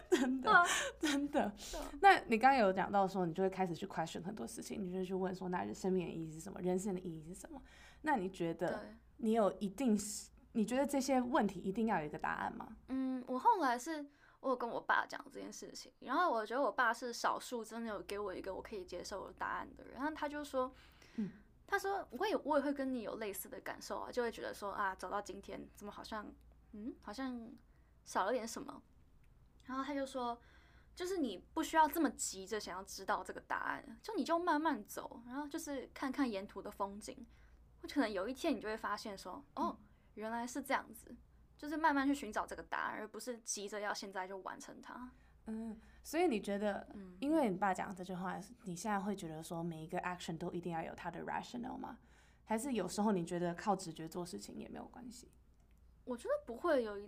[0.09, 0.65] 真的，
[0.97, 1.51] 真的。
[1.99, 6.61] 那你刚刚有讲到说，你就会开始去 question 很多事情，你就去问说，那生命的意义是什么？
[6.61, 7.61] 人生的意义是什么？
[8.01, 8.79] 那你觉得？
[9.17, 10.29] 你有一定是？
[10.53, 12.67] 你觉得这些问题一定要有一个答案吗？
[12.89, 14.05] 嗯，我后来是
[14.43, 19.93] 我有跟我爸讲这件事情，然后我觉得我爸是少数真的有给我一个我可以接受的答案的人。
[19.93, 20.73] 然后他就说，
[21.15, 21.31] 嗯，
[21.65, 26.29] 他说我也我也会跟你有类似的感受啊，就会觉得说啊，走到今天怎么好像
[26.73, 27.49] 嗯好像
[28.03, 28.81] 少了点什么。
[29.65, 30.37] 然后他就说，
[30.93, 37.25] 就是你不需要这么急着想要知道这个答案，就你就慢慢走，然后就是看看沿途的风景。
[37.91, 39.77] 可能有一天你就会发现说，哦，
[40.15, 41.15] 原来是这样子，
[41.63, 45.09] 就是慢慢去寻找这个答案，而不是急着要现在就完成它。
[45.45, 51.99] 嗯，所以你觉得，嗯，因为你爸讲这句话，你现在会觉得说每一个 action 都一定要有它的 rational 吗？
[52.43, 55.31] 还是有时候你觉得靠直觉做事情也没有关系？
[56.03, 56.99] 我觉得不会有，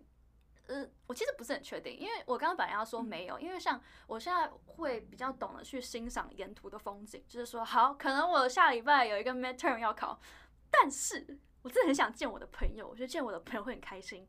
[0.68, 10.18] 呃，我其实不是很确定，因为我刚刚本来要说没有，因为像我现在会比较懂得去欣赏沿途的风景，就是说，好，可能我下礼拜有一个 midterm 要考。
[10.72, 14.28] 但是我真的很想见我的朋友，我觉得见我的朋友会很开心，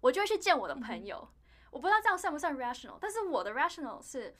[0.00, 1.28] 我就会去见我的朋友。
[1.72, 4.36] 我不知道这样算不算 rational，但是我的 rational 是，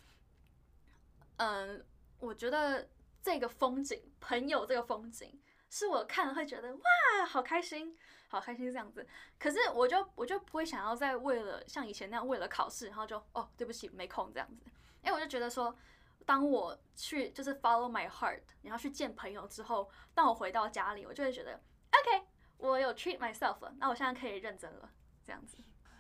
[1.38, 1.84] 嗯，
[2.20, 2.88] 我觉得
[3.20, 9.04] 这个风景，朋友这个风景，是我看了会觉得哇，好开心，好开心这样子。
[9.40, 14.64] 可是我就我就不会想要再为了像以前那样为了考试，然后就哦，对不起，没空这样子。
[15.02, 15.76] 因为我就觉得说。
[16.24, 22.26] 当我去就是 follow my heart，然后去见朋友之后，当我回到家里，我就会觉得 OK，
[22.58, 24.90] 我有 treat myself 了，那我现在可以认真了，
[25.24, 25.58] 这样子。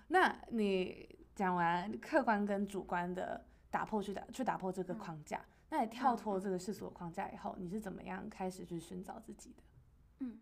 [0.08, 9.62] 那你讲完客观跟主观的打破去打去打破这个框架，那你跳脱这个世俗的框架以后，你是怎么样开始去寻找自己的？
[10.20, 10.40] 嗯，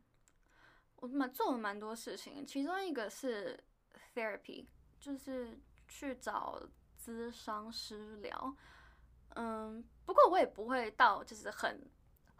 [0.97, 3.59] 我蛮做了蛮多事情，其中一个是
[4.15, 4.67] therapy，
[5.01, 6.61] 就是去找
[6.97, 8.57] 咨商师聊。
[9.31, 11.91] 嗯，不过我也不会到就是很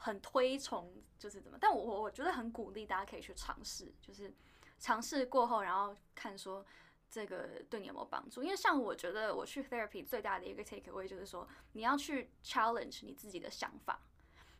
[0.05, 4.31] 很推崇，就是怎么，但我我我觉得很鼓励大家可以去尝试，就是
[4.79, 6.63] 尝试过后，然后看说
[7.11, 8.43] 这个对你有没有帮助。
[8.43, 13.99] 因为像我觉得我去 therapy 最大的一个 take away 就是说，你要去 challenge 你自己的想法。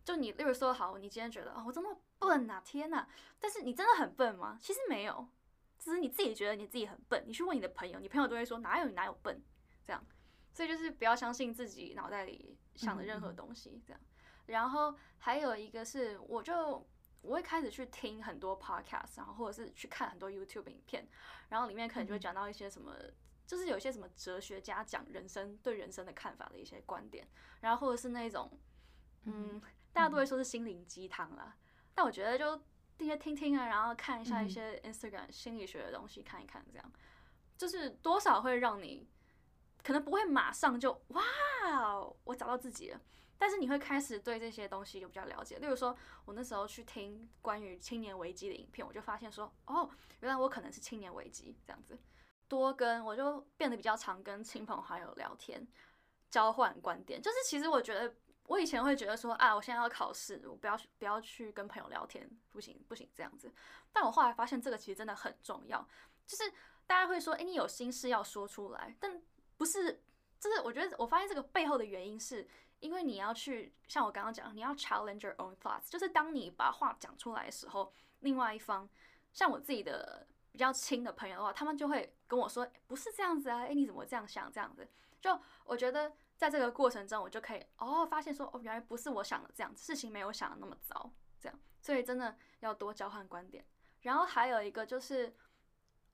[0.03, 3.07] 就你，例如说，好，你今天觉得哦，我真的笨呐，天呐！
[3.39, 4.59] 但是你真的很笨吗？
[4.63, 5.29] 其实没有，
[5.79, 7.23] 只是你自己觉得你自己很笨。
[7.27, 9.43] 你去问你的朋友，你朋友都会说哪有你哪有笨，
[9.83, 10.03] 这样。
[10.55, 14.01] 所以就是不要相信自己脑袋里想的任何东西，这样。
[14.47, 16.87] 然后还有一个是，我就
[17.21, 21.07] 我会开始去听很多 podcast，然后或者是去看很多 YouTube 影片，
[21.49, 22.95] 然后里面可能就会讲到一些什么，
[23.47, 27.27] 就是有一些什么哲学家讲人生对人生的看法的一些观点，
[27.61, 28.51] 然后或者是那种，
[29.25, 29.61] 嗯，
[29.93, 31.57] 大家都会说是心灵鸡汤啦，
[31.95, 32.61] 但我觉得就
[32.99, 36.93] 那些听听啊，然后看一下一些 Instagram 心理学的东西看一看，这样
[37.57, 39.09] 就是多少会让你。
[39.83, 41.23] 可能不会马上就哇，
[42.25, 42.99] 我找到自己了。
[43.39, 45.59] 但是你会开始对这些东西有比较了解。
[45.59, 49.89] 例如说，我那时候去听关于青年危机的影片，我就发现说，哦，
[50.21, 51.99] 原来我可能是青年危机这样子。
[52.47, 55.67] 多跟我就变得比较常跟亲朋好友聊天，
[56.31, 57.21] 交换观点。
[57.21, 58.15] 就是其实我觉得，
[58.47, 63.53] 我以前会觉得说，啊，我现在要考试，我不要不要去跟朋友聊天，不行不行这样子。
[63.93, 65.87] 但我后来发现，这个其实真的很重要。
[66.27, 66.53] 就是
[66.87, 69.21] 大家会说，哎，你有心事要说出来，但
[69.57, 70.03] 不是，
[70.39, 72.47] 就是我觉得我发现这个背后的原因是，
[72.81, 78.89] 因为你要去像我刚刚讲，你要 challenge your own thoughts，就是当你把话讲出来的时候，另外一方，
[79.33, 84.53] 像我自己的比较亲的朋友的话，他们就会跟我说，不是这样子啊，哎，你怎么这样想？
[84.53, 84.89] 这样子，
[85.21, 91.11] 就我觉得在这个过程中，我就可以哦，发现说，哦，原来不是我想的这样，事情没有想的那么糟，
[91.41, 93.65] 这样，所以真的要多交换观点。
[94.03, 95.35] 然后还有一个就是。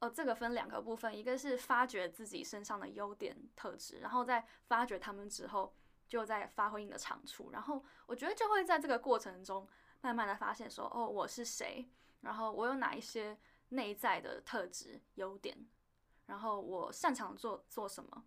[0.03, 5.75] 哦，这个分两个部分，一个是发掘自己身上的优点特质，然后在发掘他们之后，
[6.11, 7.51] 就在发挥你的长处。
[7.53, 9.67] 然后我觉得就会在这个过程中，
[10.03, 11.89] 慢慢的发现说，哦，我是谁，
[12.21, 15.57] 然后我有哪一些内在的特质优点，
[16.27, 18.25] 然后我擅长做做什么，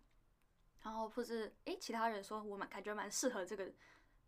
[0.80, 3.70] 然后或是诶，其他人说我蛮感觉蛮适合这个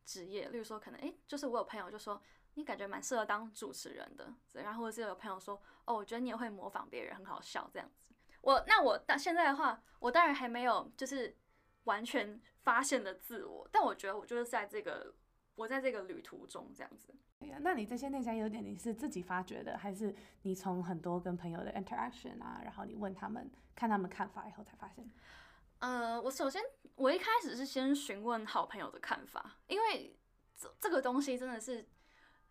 [0.05, 2.23] 职业，例如说可能诶，就是我有朋友就说
[2.55, 8.05] 你感觉蛮适合当主持人的，然后或者是有朋友说哦，我觉得你也会模仿别人，很好笑这样子。
[8.43, 11.37] 我那我到现在的话，我当然还没有就是
[11.87, 15.13] 完全发现的自我，但我觉得我就是在这个
[15.57, 17.13] 我在这个旅途中这样子。
[17.39, 25.11] 对呀，那你这些内在优点你是自己发掘的，还是你从很多跟朋友的 interaction 啊，然后你问他们看他们看法以后才发现？
[25.81, 26.63] 呃，我首先
[26.95, 30.17] 我一开始是先询问好朋友的看法，因为
[30.57, 31.87] 这这个东西真的是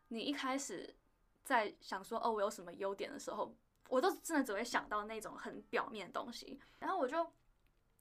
[0.09, 0.95] 你一开始
[1.43, 3.55] 在想说哦我有什么优点的时候，
[3.89, 7.27] 我都真的只会想到那种很表面的东西，然后我就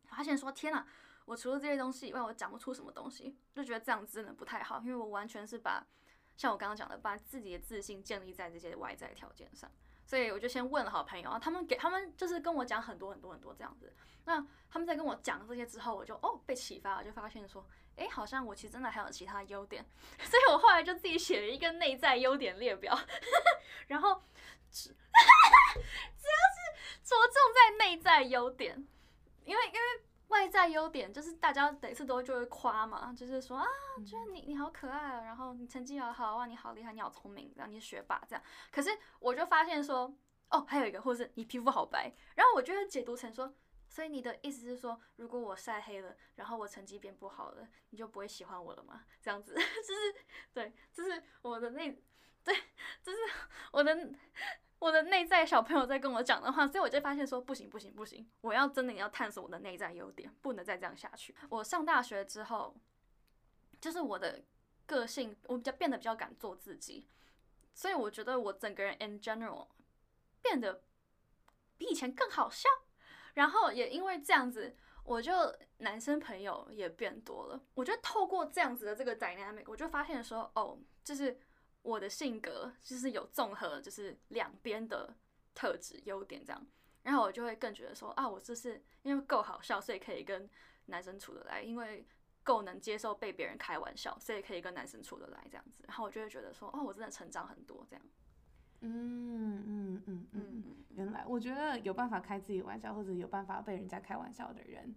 [0.05, 0.87] 发现说天哪，
[1.25, 5.87] 我除了这些东西以外，我讲不出什么东西，就觉得这样子真的不太好，因为我完全是把
[6.37, 9.71] 像我刚刚讲的，把自己的自信建立在这些外在条件上。
[10.07, 13.91] 所以我就先问了好朋友啊，他们给他们就是跟我讲很多很多很多这样子。
[14.27, 19.83] 那他们在跟我讲这些之后，我就哦被启发了，就发现说，哎，好像我其实真的还有其他优点。
[20.21, 22.95] 所以我后来就自己写了一个内在优点列表，
[23.89, 24.23] 然后
[24.71, 28.87] 只 只要是着重在内在优点，
[29.47, 30.05] 因为因为。
[30.29, 33.67] 外在优点就是大家每次都就会夸嘛，就是说啊，
[34.07, 38.43] 觉得你你好可爱啊，然后你成绩好好哇，你好厉害，你好聪明，然后你是学霸这样。
[38.73, 40.13] 可是我就发现说，
[40.51, 43.55] 哦，还有一个，或者是你皮肤好白，然后我就会解读成说，
[43.89, 49.05] 所以你的意思是说，如果我晒黑了，然后我成绩变不好了，你就不会喜欢我了吗？
[49.21, 50.15] 这样子， 就是
[50.53, 51.91] 对，就是我的那，
[52.43, 52.55] 对，
[53.03, 53.19] 就是
[53.73, 54.11] 我的。
[54.85, 61.35] 我的内在小朋友在跟我讲的话，所以我就发现说不行不行不行，我要真的要探索我的内在优点，不能再这样下去。
[61.49, 62.77] 我上大学之后，
[63.81, 64.44] 就是我的
[64.85, 67.09] 个性，我比较变得比较敢做自己，
[67.73, 69.68] 所以我觉得我整个人 in general
[70.42, 70.83] 变得
[71.79, 72.68] 比以前更好笑。
[73.33, 75.33] 然后也因为这样子，我就
[75.79, 77.59] 男生朋友也变多了。
[77.73, 81.40] 我觉得透过这样子的这个 dynamic，我就发现说，哦，就是。
[81.85, 85.14] 我的性格就是有综合，就是两边的
[85.55, 86.66] 特质优点这样，
[87.03, 90.49] 然后我就会更觉得说啊，我这是因为够好笑，所以可以跟
[90.87, 92.07] 男生处得来；因为
[92.42, 95.85] 够能接受被别人开玩笑，所以可以跟男生处得来这样子。
[95.87, 98.05] 然后我就会觉得说，哦，我真的成长很多这样。
[98.81, 104.94] 嗯嗯嗯嗯，原来我觉得有办法开自己玩笑，或者有办法被人家开玩笑的人，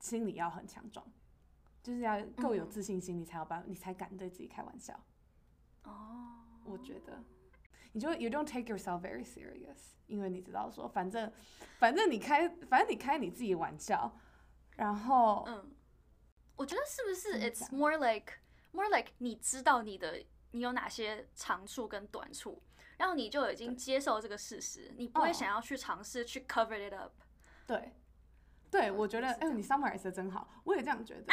[0.00, 1.06] 心理要很强壮，
[1.82, 4.98] 就是要够有自信心，你才有办，你才敢对自己开玩笑。
[5.86, 7.22] 哦，我觉得，
[7.92, 11.32] 你就 you don't take yourself very serious，因为你知道说，反正，
[11.78, 14.18] 反正你开，反正你开你自己玩笑，
[14.76, 15.74] 然后，嗯，
[16.56, 18.34] 我觉得是不是 it's more like
[18.72, 22.62] more like 你知道你的你有哪些长处跟短处，
[22.98, 27.12] 然后你就已经接受这个事实，你不会想要去尝试去 cover it up。
[27.66, 27.92] 对，
[28.70, 31.32] 对，我觉得，哎，你 summarize 的真好，我也这样觉得。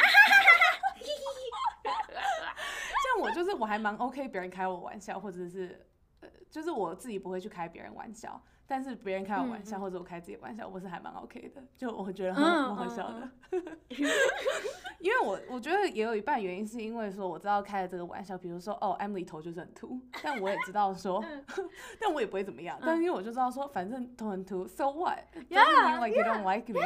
[3.24, 5.86] 像我就是我还蛮 OK，别人开我玩笑，或者是
[6.20, 13.28] 呃，就是我自己不会去开别人玩笑，但是别人开我玩笑，或者我开自己玩笑，我是还蛮 OK 的，就我觉得很蛮好笑的。
[15.00, 21.22] 因为我我觉得也有一半原因是因为说我知道开了这个玩笑，比如说哦，Emily 头就是很秃，但我也知道说，
[22.00, 26.80] 但我也不会怎么样，但因为我就知道说，反正头很秃，So what？Yeah, like you don't like me？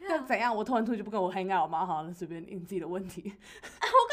[0.00, 0.54] 那怎样？
[0.54, 1.84] 我头很秃就不跟我 hang out 吗？
[1.84, 3.22] 好，那随便你自己的问题。
[3.24, 4.08] 我。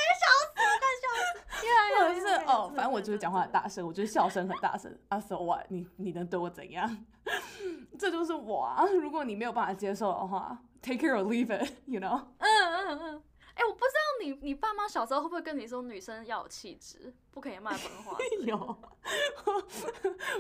[2.48, 4.96] 哦，反正我就是讲话很大声，我就是笑声很大声。
[5.10, 5.66] 啊，so what？
[5.70, 7.06] 你你能对我怎样？
[7.98, 8.86] 这就是我啊！
[9.02, 12.22] 如果你没有办法接受的话，take it or leave it，you know？
[12.38, 13.24] 嗯嗯嗯。
[13.56, 18.18] 哎，我不知道你你爸妈小时候会不会跟你说女生要有气质，不可以骂脏话？
[18.46, 18.78] 有。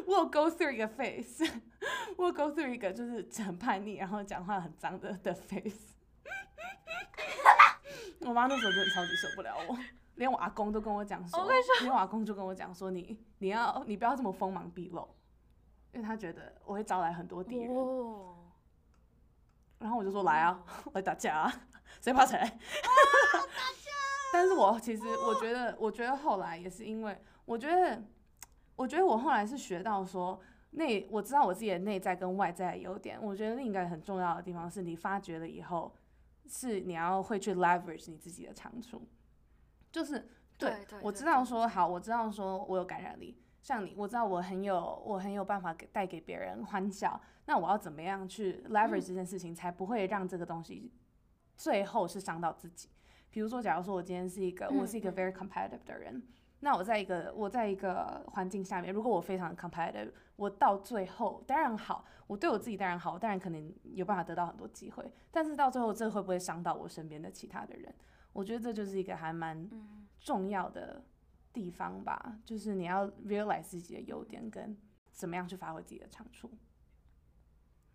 [0.05, 1.43] 我 go through 一个 face，
[2.17, 5.93] 我 go through 一个就是很叛逆，然后讲话很脏的的 face。
[8.19, 9.77] 我妈那时候真的超级受不了我。
[10.15, 11.47] 连我阿公都跟我讲说，
[11.81, 15.07] 连我阿公就跟我讲说，你你要你不要这么锋芒毕露，
[15.93, 17.73] 因为他觉得我会招来很多敌人。
[19.77, 21.53] 然后我就说来啊， 来打架啊，
[22.01, 22.37] 谁怕谁？
[22.37, 22.55] 打架！
[24.31, 28.01] 但是我其实我觉得，我觉得后来也是因为，我觉得，
[28.77, 30.39] 我觉得我后来是学到说
[30.71, 33.21] 内，我知道我自己的内在跟外在的优点。
[33.21, 35.93] 我觉得另一个很重要的地方是你发觉了以后，
[36.47, 39.05] 是你要会去 leverage 你自己的长处。
[39.95, 40.27] 就是
[40.57, 47.17] 对，我知道说好，我知道说我有感染力，像你，我知道我很有，我很有办法给带给别人欢笑。
[47.45, 50.91] 那我要怎么样去 leverage 这件事情，才不会让这个东西
[51.55, 52.89] 最后是伤到自己？
[53.29, 56.21] 比如说，假如说我今天是一个，我是一个 very competitive 的人，
[56.59, 67.95] 那我在一个我在一个环境下面，如果我非常 competitive，我到最后当然好，我对我自己当然好，当然可能有办法得到很多机会，但是到最后这会不会伤到我身边的其他的人？
[68.35, 71.01] 我觉得这就是一个还蛮嗯重要的
[71.53, 74.77] 地方吧，就是你要 realize 自己的优点跟
[75.13, 76.51] 怎么样去发挥自己的长处。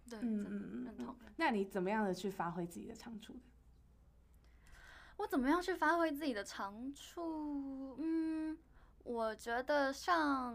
[0.09, 1.15] 对，嗯嗯嗯嗯认同。
[1.37, 3.41] 那你怎么样的去发挥自己的长处的？
[5.19, 7.95] 我怎么样去发挥自己的长处？
[7.99, 8.57] 嗯，
[9.05, 10.55] 我觉得像，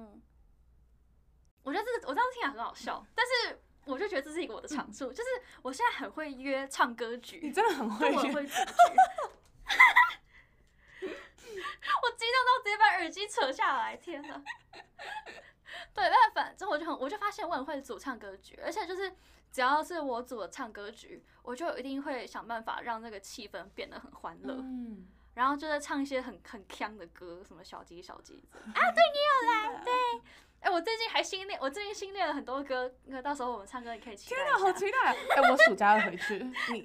[1.61, 5.29] 我觉得这个我这样听起来很好笑，但是我就觉得这是一个我的长处，就是
[5.61, 8.65] 我现在很会约唱歌局你，真的很就会约，我会组局。
[12.01, 14.41] 我激动到直接把耳机扯下来，天哪！
[15.93, 19.15] 对，但反正我就很，我就发现我很会组唱歌局，而且就是
[19.51, 24.55] 只要是我组的唱歌局，我就一定会想办法让那个气氛变得很欢乐。
[24.55, 28.57] 嗯，然后就在唱一些很很腔的歌，什么小鸡小鸡子。
[28.57, 29.93] 啊，对你有来，对，
[30.61, 34.71] 哎、我最近还新练，我最近新练了很多歌，那到时候我们唱歌也可以期待天哪，好。
[34.73, 34.97] 期待！
[35.35, 36.39] 哎，我暑假要回去，
[36.71, 36.83] 你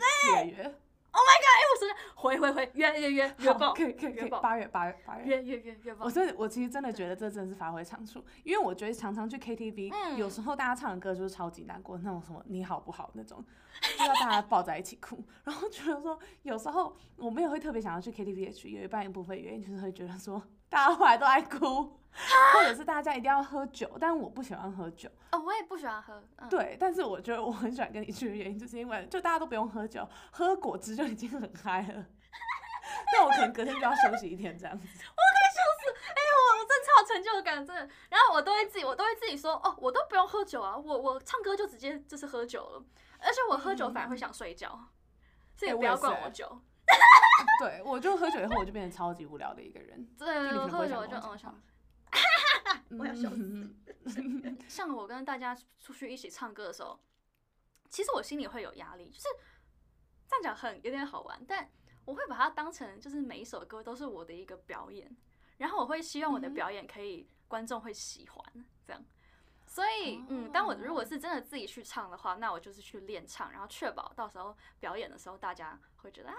[1.12, 5.24] 记得约，哎，我说回回回约约约约好，爆，可以可以可以，八月八月八月。
[5.24, 6.10] 约约约约爆我。
[6.10, 13.44] 真的，我其实真的觉得这真的是发挥长处，因为我觉得常常去 KTV，、嗯有时候大家唱的歌就是超级难过，那种什么你好不好那种，
[13.98, 15.24] 就要大家抱在一起哭。
[15.44, 21.99] 然后觉得说，有时候我们也会特别想要去 KTV 的去，有一半一部分原因就是会觉得说，大家后来都爱哭，
[22.54, 25.08] 或者是大家一定要喝酒，但我不喜欢喝酒。
[25.32, 26.22] 哦，我也不喜欢喝。
[26.36, 32.04] 嗯，对，但是我觉得我很喜欢跟你去的原因，就是因为就大家都不用喝酒，喝果汁就已经很嗨了。
[33.12, 34.84] 但我可能隔天就要休息一天这样子。
[34.84, 35.90] 我快笑死！
[36.08, 37.82] 哎、欸，我真的超有成就感，真的。
[38.08, 42.84] 然后我都会自己，我都会自己说，哦，我都不用喝酒啊，我我唱歌就直接就是喝酒了，
[43.20, 44.78] 而且我喝酒反而会想睡觉，
[45.54, 46.60] 所以不要灌我酒。
[47.60, 50.08] 对，我就喝酒以后，我就变成超级无聊的一个人。
[50.18, 51.62] 对，喝酒我就嗯
[52.98, 53.36] 我要笑死。
[53.42, 53.76] 嗯
[54.68, 56.98] 像我跟大家出去一起唱歌的时候，
[57.88, 59.28] 其实我心里会有压力，就是
[60.28, 61.70] 这样讲很有点好玩，但
[62.04, 65.14] 我会把它当成就是每一首歌都是我的一个表演，
[65.58, 69.04] 然后我会希望我的表演可以观众会喜欢这样。
[69.66, 76.34] 所以，嗯，当我如果是真的自己去唱的话，那我就是去练唱，然后确保到时候表演的时候大家会觉得啊，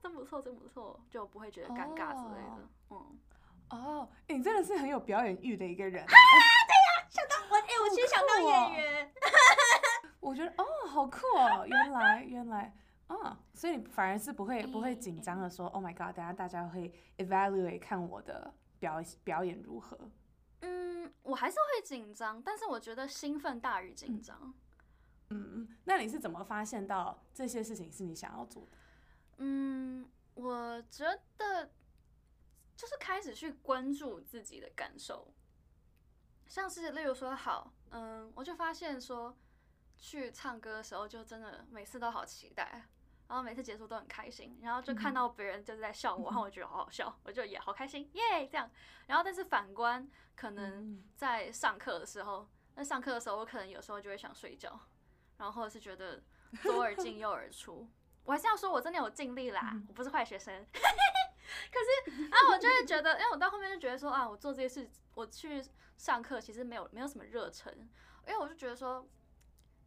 [0.00, 2.68] 真不错，真不错，就不会觉得尴尬之类的。
[2.90, 3.18] 嗯，
[3.70, 6.08] 哦，欸你真的是很有表演欲的一个人啊。
[7.50, 9.12] 我哎、我其实想当演员。
[10.20, 12.74] 我觉得哦，好酷哦，原来原来
[13.06, 19.98] 啊，所以你反而是不会不会紧张的说，Oh my god，等下大家会 evaluate 看我的表表演如何。
[20.60, 24.54] 嗯，我还是会紧张，但是我觉得兴奋大于紧张。
[25.30, 28.78] 嗯嗯，那你是怎么发现到这些事情是你想要做的？
[29.38, 31.04] 嗯，我觉
[31.36, 31.70] 得
[32.78, 35.34] 就是开始去关注自己的感受，
[36.46, 39.36] 像是例如说，好，嗯，我就发现说，
[39.96, 42.84] 去唱歌的时候就真的每次都好期待，
[43.26, 48.70] 然后每次结束都很开心，然后就看嗯到别人就是在笑我，然后我觉得好好笑，我就也好开心，耶，这样。
[49.08, 54.78] 然后但是反观，可能嗯在上课的时候，那上课的时候，我可能有时候就会想睡觉，
[55.36, 56.22] 然后是觉得
[56.62, 57.90] 左耳进右耳出。
[58.22, 60.64] 我还是要说，我真的有尽力啦，嗯我不是坏学生。
[61.72, 65.64] 可是啊，我就会觉得，因为我到后面就觉得说啊，我做这些事，我去
[65.96, 67.72] 上课其实没有没有什么热忱，
[68.26, 69.08] 因为我就觉得说，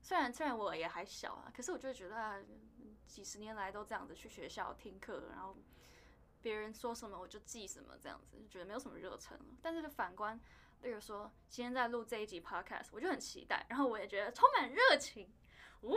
[0.02, 2.40] 虽然虽然我也还小啊，可是我就会觉得啊，
[3.08, 5.56] 几十年来都这样子去学校听课，然后
[6.42, 9.46] 别人说什么我就记什么，这样子就觉得没有什么热忱了。
[9.62, 10.40] 但是就反观，
[10.82, 15.32] 例如说今天在录这一集 podcast，我就很期待，然后我也觉得充满热情。
[15.84, 15.96] 呜、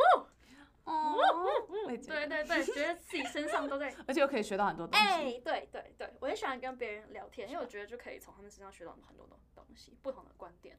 [0.85, 3.95] 我也觉得，对对对，觉得自己身上都在。
[4.07, 5.07] 而且又可以学到很多东西。
[5.07, 10.79] 哎、对对对，我很喜欢跟别人聊天，因为我觉得就可以从他们身上学到很多东东西，不同的观点。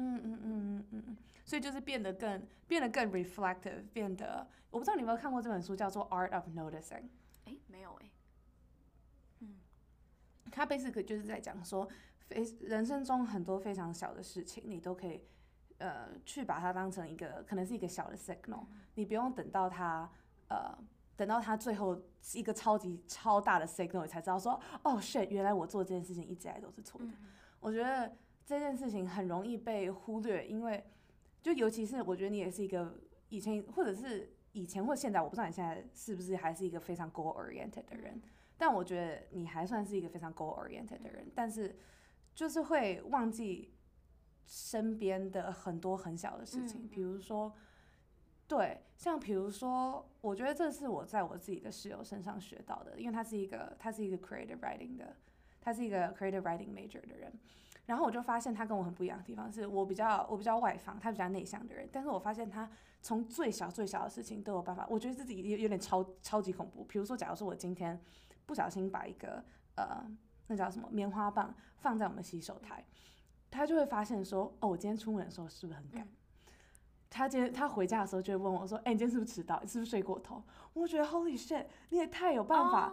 [0.00, 7.02] 嗯嗯嗯嗯嗯嗯，所以就是变得更变得更 reflective，变得我不知道你有没有看过这本书，叫做《Art of Noticing》。
[7.46, 8.10] 哎、没有哎、
[9.40, 9.58] 嗯
[10.52, 11.88] 它 basically 就是在讲说，
[12.28, 15.20] 非人生中很多非常小的事情，你都可以
[15.78, 18.64] 呃去把它当成一个可能是一个小的 signal，
[18.94, 20.10] 你不用等到它
[20.48, 20.76] 呃
[21.16, 22.00] 等到它最后
[22.34, 27.06] 一个超级超大的 signal，你才知道说哦 shit，原来我做这件事情一直以来都是错的。
[27.06, 27.14] 嗯。
[27.60, 28.16] 我觉得
[28.46, 30.84] 这件事情很容易被忽略，因为
[31.42, 38.20] 就尤其是我觉得你也是一个以前或者是以前或现在，我不知道你现在是不是还是一个非常 goal oriented 的人，
[38.56, 41.76] 但我觉得你还算是一个非常 goal oriented 的人，但是
[42.34, 43.74] 就是会忘记
[44.48, 47.54] 身边的很多很小的事情，嗯比如说。
[48.48, 55.14] 对，像比如说，我觉得这是我在我自己的室友身上学到的，因为他是一个他是一个 creative writing 的，
[55.60, 57.30] 他他是一个 creative writing major 的人。
[57.84, 61.86] 然后我就发现他跟我很不一样的地方，是我比较我比较外放，他比较内向的人。
[61.92, 62.66] 但是我发现他
[63.02, 66.84] 从最小最小的事情都有办法，我觉得自己有有点超超级恐怖。
[66.84, 68.00] 比如说，假如说我今天
[68.46, 69.44] 不小心把一个
[69.74, 70.02] 呃
[70.46, 72.82] 那叫什么棉花棒放在我们洗手台，
[73.50, 76.06] 他就会发现说，哦，我今天出门的时候是不是很赶？
[77.10, 79.58] 他今天他回家的时候就会问我说，哎，你今天是不是迟到？
[79.62, 80.42] 你是不是睡过头？
[80.72, 82.92] 我觉得 Holy shit，你也太有办法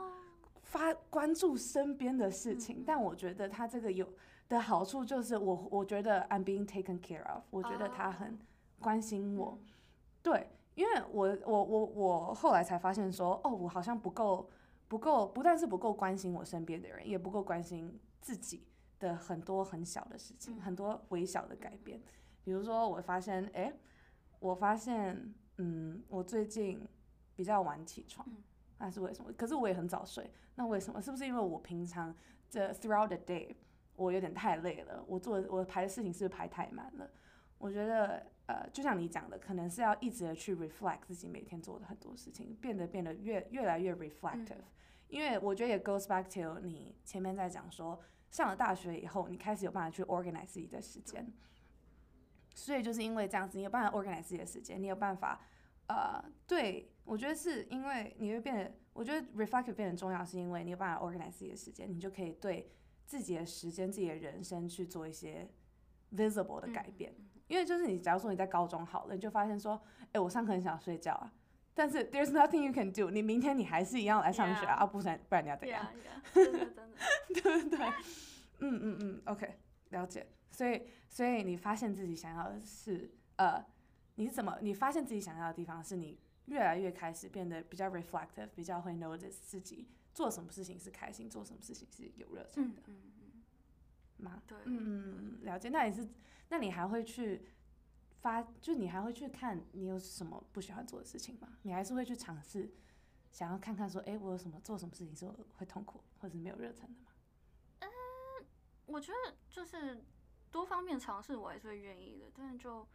[0.64, 2.84] 发关注身边的事情。
[2.86, 4.08] 但我觉得他这个有。
[4.48, 8.38] 的好处就是我我觉得 I'm being taken care of，我觉得他很
[8.80, 9.58] 关心我，
[10.22, 14.48] 对，因为我我我我后来才发现说，哦，我好像不够
[14.88, 18.62] 不够，不但是不够关心我身边的人，也不够关心自己
[19.06, 22.02] 的很多很小的事情，很多微小的改变，
[22.44, 23.72] 比如说我发现，哎，
[24.40, 26.88] 我发现，嗯，我最近
[27.36, 28.28] 比较晚起床，
[28.80, 29.32] 那是为什么？
[29.34, 31.02] 可是我也很早睡，那为什么？
[31.02, 32.16] 是不是因为我平常
[32.50, 33.56] 这 throughout the day？
[33.96, 37.10] 我有点太累了，我做我排的事情是不是排太满了？
[37.58, 44.66] 我觉得，呃，就像你讲的，可能是要一直的去 reflect 自己每天做的很多事情，变得变得越越来越 reflective。
[45.08, 47.98] 因为我觉得也 goes back to 你前面在讲说，
[48.36, 51.32] 上了大学以后，你开始有办法去 organize 自己的时间。
[52.54, 55.40] 所以就是因为这样子，你有办法 organize 自己的时间，你有办法，
[55.88, 62.70] 呃，对我觉得是因为你会变得，我觉得 reflective 变得重要，是因为你有办法 organize 自己的时间，你就可以对。
[63.08, 65.48] 自己的时间、自己的人生去做一些
[66.16, 67.14] visible 的改变，
[67.48, 69.80] 因为就是你，假如说你在高中好了，你就发现说，
[70.12, 71.32] 哎，我上课很想睡觉啊，
[71.76, 75.86] 但是 there's nothing you can do，你明天你还是一样来上学啊，不然不然你要怎样？
[76.34, 77.86] 真的真的，对不对？
[78.60, 79.56] 嗯嗯嗯，OK，
[79.90, 80.26] 了解。
[80.50, 83.64] 所以所以你发现自己想要的是，呃，
[84.16, 89.88] 你怎么你发现自己想要的地方，是你越来越开始变得比较 reflective，比较会 notice 自己。
[90.14, 92.96] 做什么事情是开心，做什么事情是有热忱的，嗯
[94.18, 94.42] 嗯吗？
[94.48, 95.68] 对，嗯嗯嗯，了解。
[95.68, 96.08] 那你是，
[96.48, 97.42] 那你还会去
[98.26, 101.48] 发，就你还会去看你有什么不喜欢做的事情吗？
[101.62, 102.68] 你还是会去尝试，
[103.32, 107.12] 想要看看说，哎，我有什么做什么事情是会痛苦或者没有热忱的吗？
[107.82, 107.88] 嗯，
[108.88, 110.04] 我觉得就是
[110.50, 112.26] 多方面尝试，我还是会愿意的。
[112.34, 112.88] 但是就，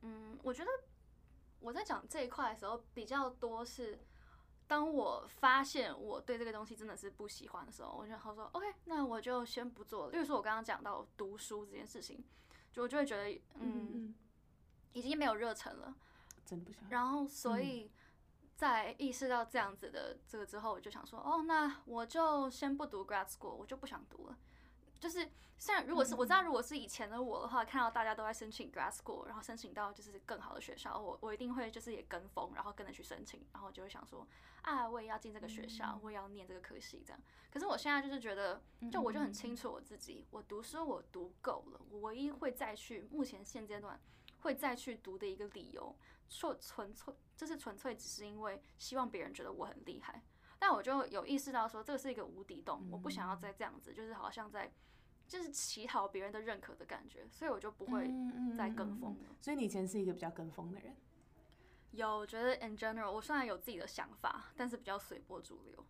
[0.00, 0.70] 嗯，我觉得
[1.60, 4.00] 我在讲这一块的时候比较多是。
[4.66, 10.12] 当我发现我对这个东西真的是不喜欢的时候，我就好说，OK，那我就先不做了。
[10.12, 12.24] 例如说，我刚刚讲到读书这件事情，
[12.74, 14.12] 就我就会觉得，嗯，
[14.94, 15.94] 已经没有热忱了，
[16.44, 16.82] 真的不想。
[16.90, 17.88] 然后，所以
[18.56, 24.36] 在意识到这样子的这个之后，我就想说，哦，那我就先不读 grad school，我就不想读了。
[25.04, 34.26] 就是，虽然如果是我知道，如果是以前的我的话，看到大家都在申请 grad school，然后申请到就是更好的学校，我我一定会就是也跟风，然后跟着去申请，然后就会想说，
[34.62, 37.20] 啊，我也要进这个学校，我也要念这个科系这样。
[37.52, 44.00] 可是我现在就是觉得，就我就很清楚我自己，我读书我读够了，我唯一会再去，目前现阶段
[44.40, 45.94] 会再去读的一个理由，
[46.30, 50.22] 说纯粹就是纯粹只是因为希望别人觉得我很厉害。
[50.58, 54.72] 但我就有意识到说，这个是一个无底洞，我不想要再这样子，就是好像在。
[55.26, 58.12] 就是乞讨别人的认可的感觉，所以我就不会
[58.56, 59.36] 再跟风了。
[59.40, 60.94] 所以你以前是一个比较跟风的人？
[61.92, 65.86] 有，我觉得 in general，我虽然有自己的想法，但是比较随波逐流。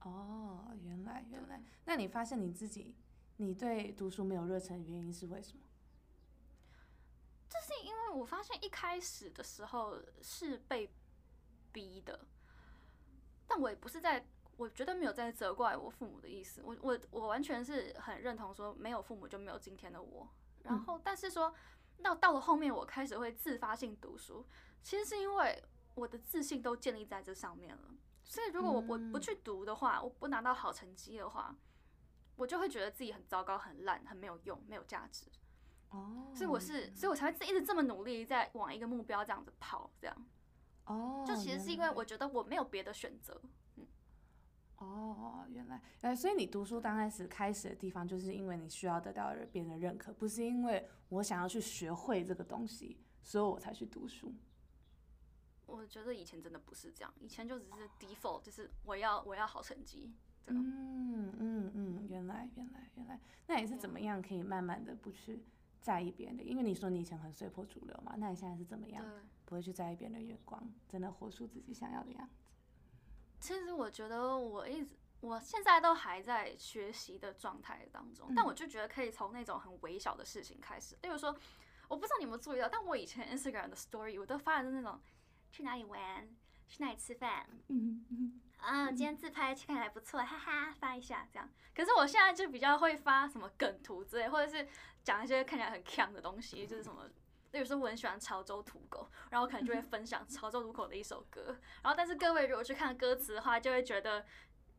[0.00, 1.62] 哦，原来原来。
[1.84, 2.94] 那你发现你自己，
[3.36, 5.62] 你对读书没有热忱的原因是为什么？
[7.48, 10.90] 这是因为我发现一开始的时候是被
[11.72, 12.26] 逼的，
[13.46, 14.24] 但我也不是在。
[14.56, 20.28] 我绝对没有在责怪我父母的意思，我我我完全是很认同说没有父母就没有今天的我。
[20.62, 21.54] 然后，但是说
[22.02, 24.44] 到到了后面，我开始会自发性读书，
[24.82, 25.62] 其实是因为
[25.94, 27.94] 我的自信都建立在这上面了。
[28.24, 31.54] 所以如果我我不去读的话，我不拿到好成绩的话，
[32.34, 35.26] 我就会觉得自己很糟糕、很烂、很没有用、没有价值。
[35.90, 40.26] 哦，所以我是，所以我才会一直这么努力在往一个目标这样子跑，这样。
[40.86, 43.40] 哦，就其实是因为我觉得我没有别的选择。
[44.78, 54.34] 哦，原来，哎，所以你读书刚开始开始的地方，就是因为你需要得到别人的认可，不是因为我想要去学会这个东西，所以我才去读书。
[55.64, 60.12] 我觉得以前真的不是这样，以前就只是 default，就是我要我要好成绩。
[60.48, 63.18] 嗯嗯嗯，原来原来原来，
[63.48, 65.42] 那你是怎么样可以慢慢的不去
[65.80, 66.44] 在意别人的？
[66.44, 69.04] 因为你说你以前很随波逐流嘛，那你现在是怎么样
[69.44, 72.45] 不会去在意别人的眼光，真的活出自己想要的样子？
[73.40, 81.36] 其实我觉得我一直，我现在都还在学习的状态当中，但我就觉得可以从那种很微小的事情开始，例如说，
[81.88, 85.00] 我不知道你有没有注意到，但我以前 Instagram 的 Story 我都发的是那种
[85.50, 86.28] 去哪里玩，
[86.68, 87.46] 去哪里吃饭？
[87.68, 91.48] 嗯嗯啊，今天自拍看起来还不错，哈哈，发一下这样。
[91.74, 94.66] 可是我现在就比较会发什么梗图之类，或者是
[95.04, 97.08] 讲一些看起来很强的东西，就是什么，
[97.56, 104.26] 例如说我很喜欢潮州土狗，然后我可能就会分享潮州土狗的一首歌，然后但是各位如果去看歌词的话，就会觉得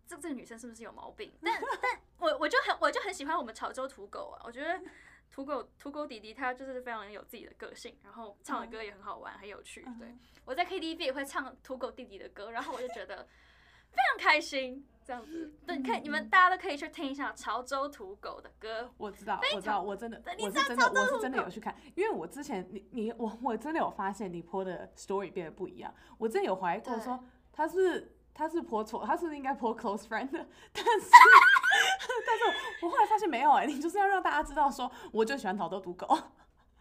[0.05, 1.33] 这这个女生是不是有毛病？
[1.41, 4.79] 但 但我我就很我就很喜欢我们潮州土狗啊，我觉得
[5.31, 9.81] 土狗土狗弟弟他就是非常有自己的个性，然后唱的歌也很好玩，很有趣。
[9.97, 10.15] 对
[10.45, 13.27] 我在 KTV 也会唱土狗弟弟的歌，然后我就觉得。
[13.97, 15.51] 非常开心，这样子。
[15.65, 18.91] 对，你看，你们大家都可以去听一下潮州土狗的歌。
[18.97, 25.93] 我知道，我知道，我真的，我是真的，我是真的有去看，因为我之前你你我我真的有发现你播的 story 变得不一样。
[26.17, 27.19] 我真的有怀疑过说
[27.51, 31.09] 他是他是播错，他是应该播 close friend 的， 但是
[32.27, 36.07] 但是我后来发现没有哎，你就是要让大家知道说，我就喜欢潮州土狗。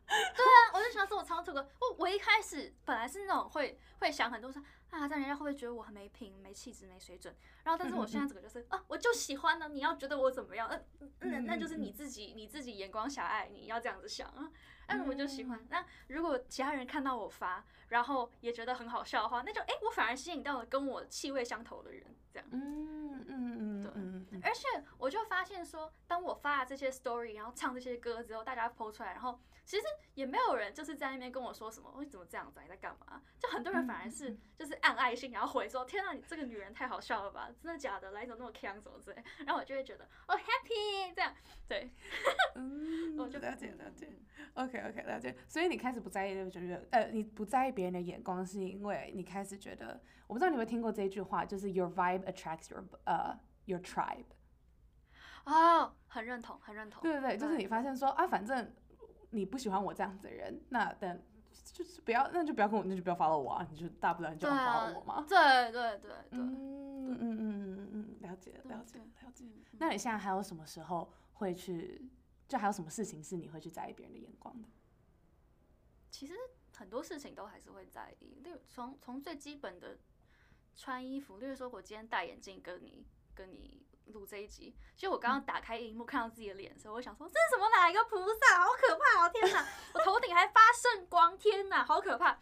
[0.09, 1.67] 对啊，我就喜欢说我潮州土狗。
[1.81, 4.63] 我我一开始本来是那种会会想很多说。
[4.89, 7.35] 啊，这样人家会不会觉得我很没品、没气质、没水准？
[7.65, 9.69] 然后，但是我现在整个就是啊，我就喜欢呢。
[9.69, 10.71] 你要觉得我怎么样？
[11.01, 14.49] 嗯，那那就是你自己，你自己眼光狭隘，你要这样子想啊。
[14.87, 15.67] 哎，我就喜欢。
[15.71, 22.49] 那如果其他人看到我发，然后也觉得很好笑的话，那就哎，我反而吸引到了跟我气味相投的人，这样。
[24.47, 29.41] 而且我就发现说，当我发了这些 story，然后唱这些歌之后，大家 po 出来，然后。
[29.67, 29.83] 其实
[30.15, 32.61] 也没有人就是在那边跟我说什么，你怎么这样子？
[32.63, 33.21] 你在干嘛？
[33.37, 37.51] 就很多人反而是就是按爱心，然后回说：“天啊，你这个女人太好笑了吧？
[37.61, 38.13] 真的假的？
[38.13, 41.35] 来一首那么强什么之类。”然后我就会觉得哦，happy 这样，
[41.67, 41.91] 对，
[42.55, 44.09] 嗯，我就了解了解
[44.55, 45.37] ，OK OK 了解。
[45.49, 54.27] 所以你开始不在意，就觉得呃，你不在意别人的眼光，是因为你开始觉得，我不知道你有没有听过这一句话，就是 Your vibe attracts your 呃 your tribe。
[55.47, 57.03] 哦，很认同，很认同。
[57.03, 58.71] 对对对，就是你发现说啊，反正。
[59.31, 61.23] 你不喜欢我这样子的人，那等
[61.73, 63.67] 就是不要，那就不要跟我，那就不要 follow 我啊！
[63.69, 65.27] 你就大不了你就 follow 我嘛。
[65.29, 66.39] 对对对对。
[66.39, 69.45] 嗯嗯嗯嗯嗯，了解了解了解。
[69.73, 72.09] 那你现在还有什么时候会去？
[72.49, 74.69] 就还有什么事情是你会去在意别人的眼光的？
[76.11, 76.33] 其实
[76.77, 79.99] 很多事情都还是会在意，例如从从最基本的
[80.77, 83.85] 穿衣服，例如说我今天戴眼镜跟你跟你。
[84.13, 89.31] 录这一集，其实我刚刚打开荧幕看到自己的脸的时候，我想说这是什么哪一个菩萨，好可怕哦！
[89.33, 92.39] 天哪， 我头顶还发圣光，天哪，好可怕！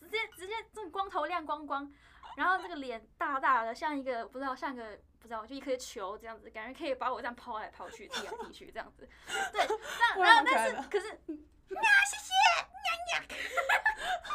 [0.00, 1.92] 直接直接这种光头亮光光，
[2.36, 9.08] 然后这个脸大大的，像一个不知道像个不知道就一颗球这样子，感觉可以把我这样抛来抛去、踢来踢去这样子。
[9.52, 9.66] 对，
[9.98, 11.20] 那 然后但是 可是，
[11.76, 12.32] 呀， 谢谢。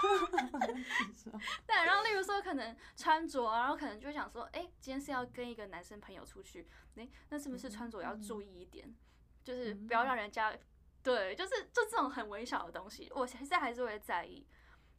[1.66, 8.94] 对，然后例如说可能穿着，然后可能就会想说，哎，今天是要跟一个男生朋友出去，哎，那是不是穿着要注意一点，
[9.44, 10.54] 就是不要让人家，
[11.02, 14.46] 对，就是就这种很微小的东西，我现在还是会在意，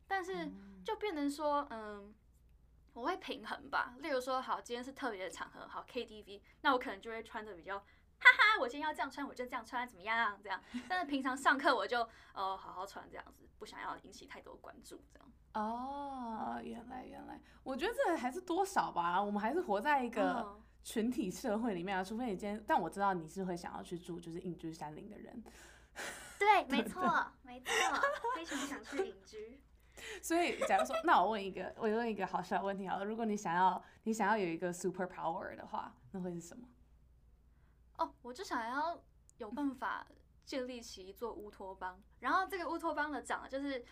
[0.08, 0.50] 但是
[0.84, 2.14] 就变成说，嗯，
[2.94, 3.94] 我会平衡吧。
[3.98, 7.84] 例如说，好，今天是特别的场合，好 KTV，那我可能就会穿的比较。
[8.24, 10.38] 哈哈，我今天要这样穿，我就这样穿，怎么样？
[10.42, 12.00] 这样，但是平常上课我就
[12.32, 15.30] 呃好好穿这样子，不想要引起太多关注，这样。
[15.52, 25.44] 哦，原来原来，我觉得这还是多少吧，我们还是活在一个群体社会里面啊，除非你今天，但我知道你是会想要去住就是隐居山林的人。
[26.38, 27.02] 对，没错，
[27.42, 27.70] 没错，
[28.34, 29.60] 非常想去隐居。
[30.20, 36.66] 所以，假如说，那我问一个，我问一个好笑的问题好了，如果你想要你想要有一个 super power 的话，那会是什么？
[38.04, 39.02] 哦，我就想要
[39.38, 40.06] 有办法
[40.44, 43.84] 建立起一座乌托邦，然后这个乌托邦的长就是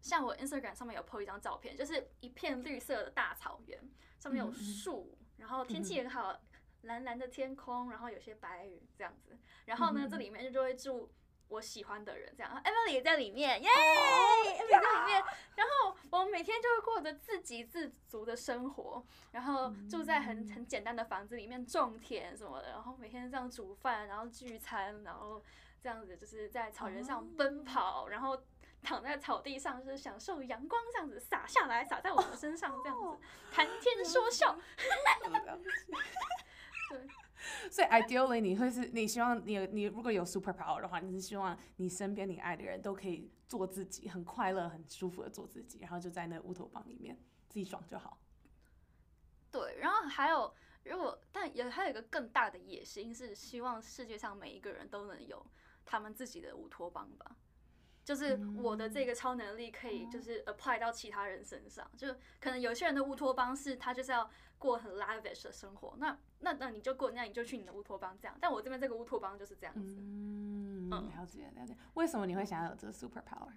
[0.00, 3.78] 像我 Instagram 上面有 po 一张照片，就是一片绿色的大草原，
[4.18, 6.36] 上面有树，然后天气很好，
[6.82, 11.12] 蓝蓝的天空，然后有些白云这样子，然后呢，这里面就会住。
[11.52, 15.22] 我喜欢的人，这样，Emily 也在里面，耶，Emily 在里面。
[15.54, 25.42] 然后我们每天就会过着自给自足的生活，然后住在很很简单的房子里面，种田什么的，然后每天这样煮饭，然后聚餐，然后
[25.78, 28.42] 这样子就是在草原上奔跑，然后
[28.82, 33.18] 躺在草地上，就是享受阳光这样子洒下来，洒在我们身上，这样子
[33.52, 34.58] 谈天说笑。
[36.88, 37.06] 对。
[37.70, 47.18] 所以，ideally，你会是你希望你你如果有 super power 的话，你是希望你身边你爱的人都可以做自己，很快乐、很舒服的做自己，然后就在那乌托邦里面
[47.48, 48.18] 自己爽就好。
[49.50, 55.44] 对，然后还有，如果但也还有一个更大的野心，是希望世界上每一个人都能有
[55.84, 57.36] 他们自己的乌托邦吧。
[58.04, 62.08] 就是我的这个超能力可以就是 apply 到其他人身上，就
[62.40, 64.28] 可能有些人的乌托邦是他就是要
[64.58, 68.36] 过很 lavish 的生活，那那那你就过，那你就去你的乌托邦这样。
[68.40, 69.96] 但我这边这个乌托邦就是这样子。
[69.98, 71.76] 嗯，了解了解。
[71.94, 73.52] 为什么你会想要有这个 super power？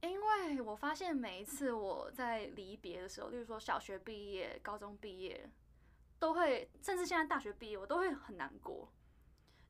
[0.00, 5.50] 因为我发现每一次我在离别的时候，例如说小学毕业、高中毕业，
[6.20, 8.92] 都会，甚至现在大学毕业，我都会很难过，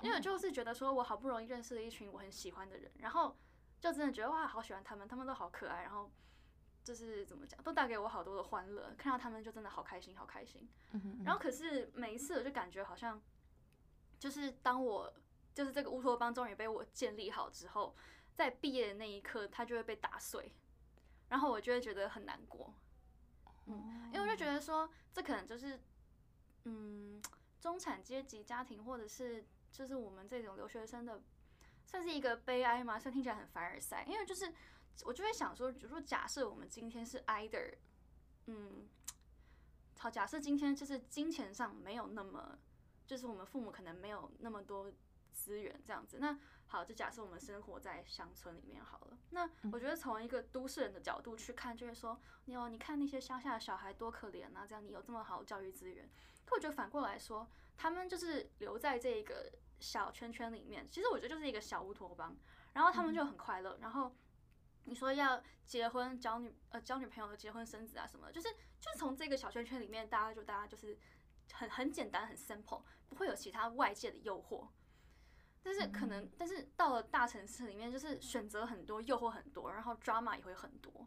[0.03, 3.35] 因为就是觉得说我好不容易认识了一群我很喜欢的人，然后
[3.81, 6.11] 就真的觉得哇，好喜欢他们，他们都好可爱，然后
[6.83, 10.68] 就是怎么讲，都带给我好多的欢乐，看到他们就真的好开心，好开心。
[11.24, 13.20] 然后可是每一次我就感觉好像，
[14.18, 15.12] 就是当我
[15.55, 17.95] 就是这个乌托邦终于被我建立好之后。
[18.35, 20.53] 在毕业的那一刻，它就会被打碎，
[21.29, 22.72] 然后我就会觉得很难过，
[23.66, 25.81] 嗯，因为我就觉得说，这可能就是，
[26.62, 27.20] 嗯，
[27.61, 31.20] 中产阶级家庭或者是就是我们这种留学生的，
[31.91, 34.53] 算是一个悲哀吗，虽然听起来很凡尔赛，因为就是
[35.05, 37.74] 我就会想说，比如说假设我们今天是 either，
[38.47, 38.86] 嗯，
[39.99, 42.59] 好，假设今天就是金钱上没有那么，
[43.07, 44.93] 就是我们父母可能没有那么多
[45.32, 46.39] 资源这样子，那。
[46.70, 49.16] 好，就假设我们生活在乡村里面好了。
[49.30, 54.66] 那我觉得从一个都市人的角度去看，就会说，你哦，你看那些乡下的小孩多可怜啊！
[54.66, 56.07] 这样你有这么好的教育资源。
[56.45, 59.51] 可我觉得反过来说，他们就是留在这一个
[59.81, 62.37] 小圈圈里面，其实我觉得就是一个小乌托邦。
[62.72, 63.76] 然后他们就很快乐。
[63.81, 64.14] 然后
[64.85, 68.49] 你说要结婚、交女呃交女朋友、结婚生子啊什么，就是
[68.81, 70.97] 就是从这个小圈圈里面，大家就大家就是
[71.53, 74.68] 很很简单、很 simple，不会有其他外界的诱惑。
[75.61, 81.07] 但是可能，但是到了大城市里面，就是选择很多，诱惑很多，然后 drama 也会很多。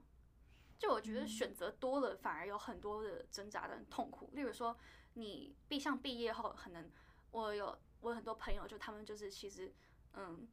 [0.78, 4.30] 就我觉得选择多了，反而有很多的挣扎跟痛苦。
[4.34, 4.78] 例如说，
[5.14, 6.92] 你毕像毕业后，可能
[7.32, 9.74] 我有我有很多朋友，就他们就是其实，
[10.14, 10.48] 嗯，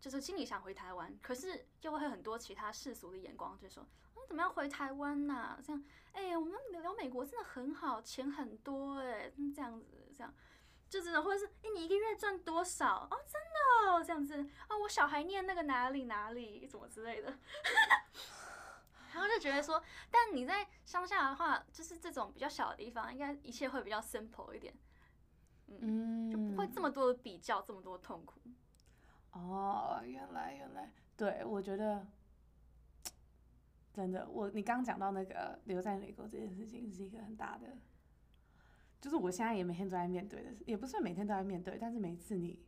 [0.00, 3.86] 就是心里想回台湾，可是又会很多其他世俗的眼光，就说，
[4.16, 5.58] 嗯，怎么样回台湾呐？
[5.64, 9.86] 这样，哎，我们聊美国真的很好，钱很多，哎，这样子，
[10.16, 10.32] 这样。
[10.88, 13.18] 就真的，或者是哎，你一个月赚多少哦？
[13.26, 14.78] 真的这样子啊？
[14.78, 17.36] 我小孩念那个哪里哪里，怎么之类的，
[19.12, 19.82] 然后就觉得说，
[20.12, 24.72] 但你在乡下的话，就是这种比较小的地方，应该一切会比较 simple 一点，
[25.80, 28.40] 嗯，就不会这么多的比较，这么多痛苦。
[29.32, 32.06] 哦，原来原来，对我觉得
[33.92, 37.76] 真的，我你刚讲到那个留在美国这件事情，是一个很大的。
[39.00, 42.58] 就是我现在也每天都在面对的，也不算每天都在面对，但是每次你，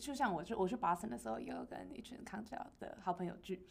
[0.00, 3.64] 就像我去我去 Boston 的时候，也有跟一群康桥的好朋友聚。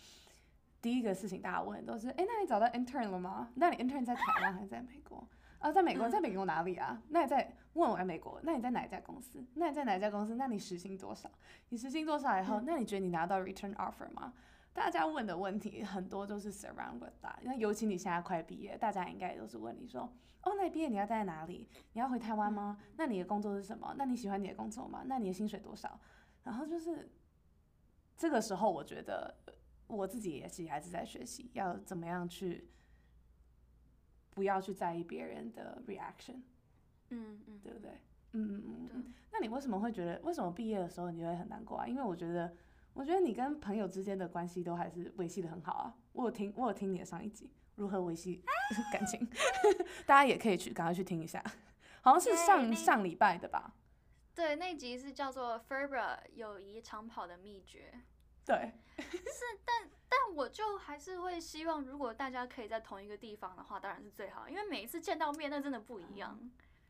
[0.82, 3.52] 第一个事情大家问都是，哎，那你找到 intern 了吗？
[3.56, 5.28] 那你 intern 在台湾还是在美国？
[5.60, 7.02] 啊，在美国，在美国哪里啊？
[7.10, 8.40] 那你在问我在美国？
[8.44, 9.44] 那你在哪一家公司？
[9.56, 10.36] 那你在哪一家公司？
[10.36, 11.30] 那你时薪多少？
[11.70, 14.34] 你时薪多少以后，那你觉得你拿到 return offer 吗？
[14.74, 20.02] 大家问的问题很多都是 surround with that，那尤其你现在快毕业，大家应该都是问你说，
[20.44, 21.68] 哦，那你毕业你要待在哪里？
[21.94, 22.78] 你要回台湾吗？
[22.98, 23.96] 那你的工作是什么？
[23.98, 25.04] 那你喜欢你的工作吗？
[25.06, 25.98] 那你的薪水多少？
[26.44, 27.10] 然后就是
[28.18, 29.34] 这个时候，我觉得
[29.88, 32.70] 我自己也是还是在学习，要怎么样去
[34.36, 36.42] 不要去在意别人的 reaction，
[37.10, 37.92] 嗯嗯，对不对？
[38.34, 39.14] 嗯嗯嗯。
[39.32, 41.88] 那你为什么会觉得为什么毕业的时候你会很难过啊？
[41.88, 42.56] 因为我觉得。
[42.96, 45.94] 我觉得你跟朋友之间的关系都还是维系的很好啊！
[46.14, 48.42] 我有听，我有听你的上一集如何维系
[48.90, 49.28] 感情，
[50.08, 51.44] 大家也可以去赶快去听一下，
[52.00, 53.74] 好像是上上礼拜的吧？
[54.34, 58.00] 对，那集是叫做 Ferber 友谊长跑的秘诀。
[58.46, 66.40] 对，是，但但我就还是会希望，如果大家可以在同一个地方的话，当然是最好，因为每一次见到面，那真的不一样。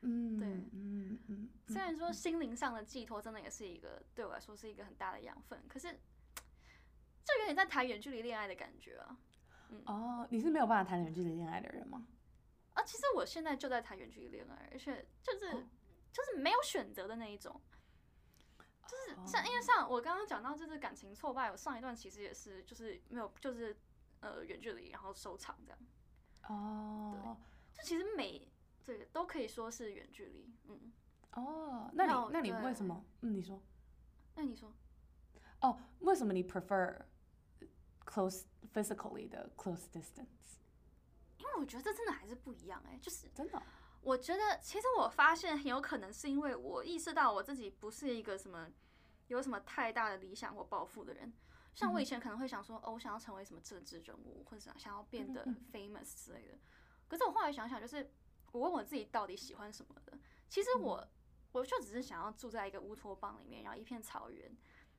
[0.01, 1.49] 嗯，对，嗯嗯。
[1.67, 9.17] 虽然说心灵上的寄托真的也是一个对我来说是一个很大的养分，可是就有点在谈远距离恋爱的感觉啊。
[9.85, 12.05] 哦，你是没有办法谈远距离恋爱的人吗？
[12.73, 15.51] 啊，其实我现在就在谈远距离恋爱，而且就是
[16.11, 17.59] 就是没有选择的那一种，
[18.87, 23.75] 就是像因为像我刚刚讲到就是感情挫败，我上一段其实也是就是没有就是
[24.19, 25.79] 呃远距离然后收场这样。
[26.47, 27.37] 哦，
[27.73, 28.47] 对，就其实每。
[28.85, 30.93] 对，都可以说是远距离，嗯。
[31.31, 33.03] 哦，那你那你为什么？
[33.21, 33.59] 嗯，你说。
[34.35, 34.71] 那你说。
[35.61, 37.01] 哦，为什么你 prefer
[38.05, 40.59] close physically 的 close distance？
[41.39, 43.59] 因为我觉得这真的还是不一样哎，就是真的。
[44.05, 48.69] 我觉得其实我发现很有可能是因为我意识到我自己不是一个什么
[49.27, 51.33] 有什么太大的理想或抱负的人。
[51.73, 56.57] 像我以前可能会想说，哦，我想要成为什么政治人物，或者想要变得 famous 之类的。
[57.07, 58.09] 可是我后来想想，就是。
[58.51, 61.05] 我问我自己到底喜欢什么的，其实我
[61.51, 64.49] 我就只是想要住在一个乌托邦里面，然后一片草原、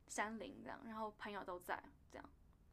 [0.09, 2.31] 山林这样，然后朋友都在，这样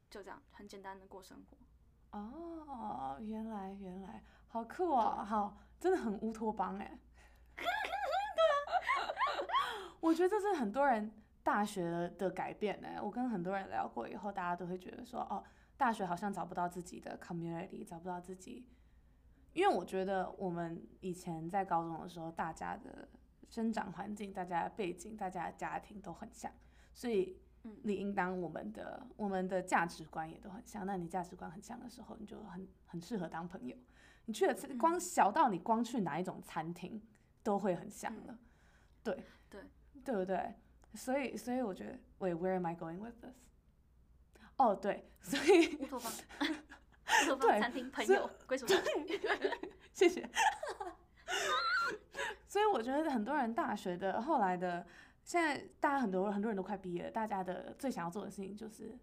[0.10, 2.20] 就这样很简单的过生活。
[2.20, 6.98] 哦，原来原来好酷啊，好，真的很乌托邦哎。
[7.58, 7.68] 对啊，
[10.00, 11.12] 我觉得这是很多人
[11.44, 13.02] 大学的改变哎。
[13.02, 15.44] 我跟很多人聊过以后，大家都会觉得说，哦，
[15.76, 18.66] 大学好像找不到自己的 community，找不到自己。
[19.52, 23.10] 因为我觉得我们以前在高中的时候，大家的
[23.50, 26.50] 生长环境、大家的背景、大家的家庭都很像，
[26.94, 30.86] 所以嗯理应当我们的我们的价值观也都很像。
[30.86, 33.76] 那你价值观很像的时候，你就很很适合当朋友。
[34.26, 37.01] 你去了嗯光小到你光去哪一种餐厅
[37.43, 38.38] 都会很像了，
[39.03, 39.61] 对对
[40.03, 40.55] 对不对？
[40.95, 43.49] 所以所以我觉得，Wait, where am I going with this？
[44.57, 46.11] 哦，对，所以乌托邦，
[47.24, 48.78] 乌托对邦餐厅朋友归属感。
[49.93, 50.30] 谢谢。
[52.47, 54.86] 所以我觉得很多人大学的后来的，
[55.24, 58.95] 现在大家很多很多人都快毕业了，大家的最想要做的事情就是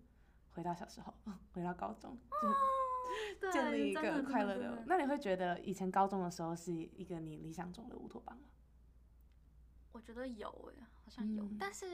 [0.55, 1.13] 回到小时候，
[1.53, 2.55] 回到高中，就是
[3.53, 4.85] 建立一对真的个快乐的。
[4.87, 8.45] 那你会觉得以前高中的时候是一个你理想中的乌托邦吗？
[9.93, 11.87] 我觉得有诶、好像有，嗯但是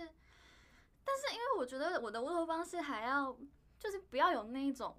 [1.04, 3.36] 但是因为我觉得我的乌托邦是还要
[3.78, 4.96] 就是不要有那一种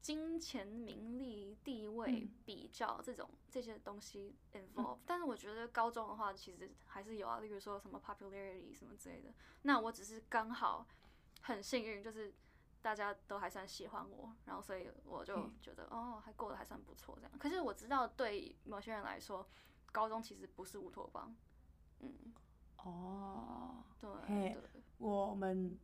[0.00, 9.32] 金钱、名利、地位嗯比较这种这些东西 involve，、但是我觉得高中的话其实还是有啊，例如说什么 popularity 什么之类的。
[9.62, 10.86] 那我只是刚好
[11.42, 12.32] 很幸运，就是
[12.80, 17.32] 大家都还算喜欢我，然后所以我就嗯觉得、哦，还过得还算不错这样。
[17.38, 19.46] 可是我知道对某些人来说，
[19.92, 21.34] 高中其实不是乌托邦。
[22.00, 22.32] 嗯，
[22.78, 24.56] 哦，对
[24.98, 25.78] 我们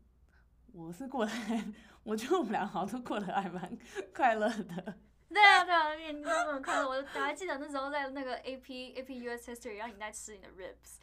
[0.73, 1.33] 我是过得，
[2.05, 3.79] 我觉得我们俩好像都过得还蛮
[4.15, 4.99] 快乐的。
[5.35, 6.89] 对啊对啊，你你都很快乐。
[6.89, 10.99] 我我还记得那时候在那个 AP AP US History，然后你在吃你的 ribs，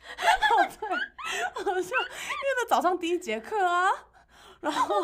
[0.80, 0.90] 对
[1.66, 3.90] 好像因为那早上第一节课啊，
[4.62, 4.96] 然后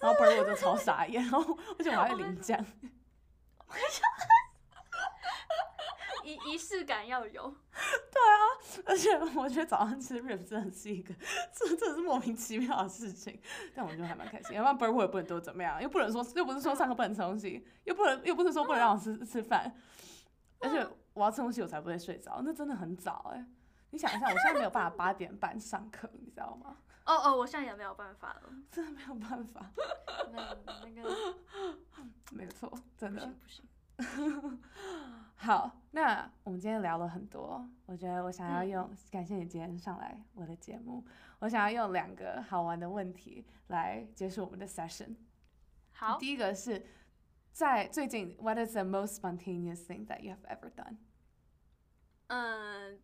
[0.00, 2.58] 然后本儿我就超傻眼，然后而且我还会淋酱，
[6.24, 7.54] 仪仪式感要有。
[8.12, 8.38] 对啊
[8.86, 11.12] 而且我觉得早上吃 rib 真的是一个，
[11.52, 13.38] 这真的是莫名其妙的事情，
[13.74, 14.56] 但我觉得还蛮开心。
[14.56, 19.74] 要不然本儿我也不能多怎么样，又不能说又不是说上课不能吃东西，又不能又不是说不能让我吃吃饭，
[20.60, 23.44] 而且我要吃东西我才不会睡着，那真的很早哎、
[23.90, 26.76] 你想一下，我现在没有办法八点半上课，你知道吗？
[27.04, 28.52] 哦哦，我现在也没有办法了。
[28.72, 29.70] 真的没有办法，
[30.32, 31.36] 那那个
[32.32, 33.64] 没错，真的不行。
[33.96, 34.60] 不行。
[35.36, 41.04] 好，那我们今天聊了很多，我觉得我想要嗯用，感谢你今天上来我的节目，
[41.40, 45.14] 我想要用两个好玩的问题来结束我们的 session。
[45.92, 46.86] 好，第一个是
[47.52, 50.96] 在最近，What is the most spontaneous thing that you have ever done？
[52.28, 52.98] 嗯，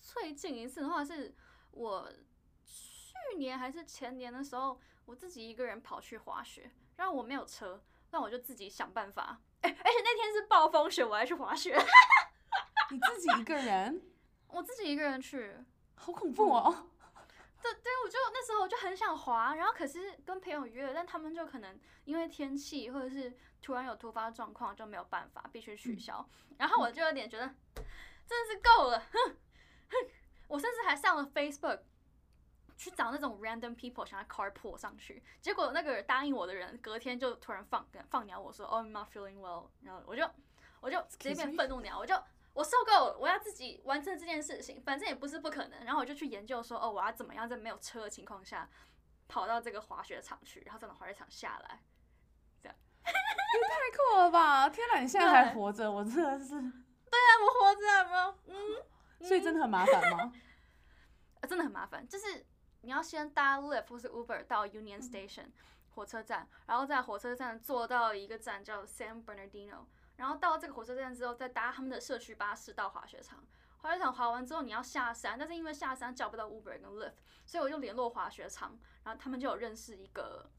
[0.00, 1.34] 最近一次的话是
[1.70, 2.16] 我去
[3.36, 9.40] 年还是前年的时候，我自己一个人跑去滑雪，然后我没有车，那我就自己想办法。
[9.60, 11.76] 哎、而且那天是暴风雪，我还去滑雪，
[12.90, 14.02] 你自己一个人，
[14.48, 15.54] 我自己一个人去。
[15.96, 16.90] 好恐怖哦！
[17.60, 26.24] 对对，我就那时候我就很想滑，然后可是跟朋友约，但他们就可能因为天气或者是突然有突发状况就没有办法，必须取消。
[26.56, 27.46] 然后我就有点觉得
[28.26, 29.36] 真的是够了，哼
[29.90, 29.96] 哼，
[30.46, 31.80] 我甚至还上了 Facebook
[32.78, 40.26] 去找那种 random people 想要 carpool 上去，结果那个答应我的人隔天就突然放放鸟我说哦、I'm not feeling well，然后我就
[40.80, 42.14] 我就直接变愤怒鸟，我就。
[42.54, 45.84] 我受够了，我要自己完成这件事情，反正也不是不可能。
[45.84, 48.68] 然后我就去研究说，哦，我要怎么样在没有车的情况下
[49.28, 51.80] 跑到这个滑雪场去，然后再从滑雪场下来。
[53.04, 53.12] 太
[53.96, 54.68] 酷了吧！
[54.68, 58.34] 天哪，你现在还活着，我真的是，对啊我活着有没有？
[58.46, 58.82] 嗯，
[59.28, 60.32] 所以真的很麻烦吗？
[61.40, 62.44] 呃真的很麻烦，就是
[62.82, 65.46] 你要先搭 Lyft 或是 Uber 到 Union Station
[65.94, 69.84] 火车站，然后在火车站坐到一个站叫 San Bernardino，
[70.16, 73.44] 然后到这个火车站之后再搭他们的社区巴士到滑雪场。
[73.78, 77.14] 滑雪场滑完之后你要下山，但是因为下山叫不到 Uber 跟 Lyft，
[77.46, 80.50] 所以我就联络滑雪场，然后他们就有认识一个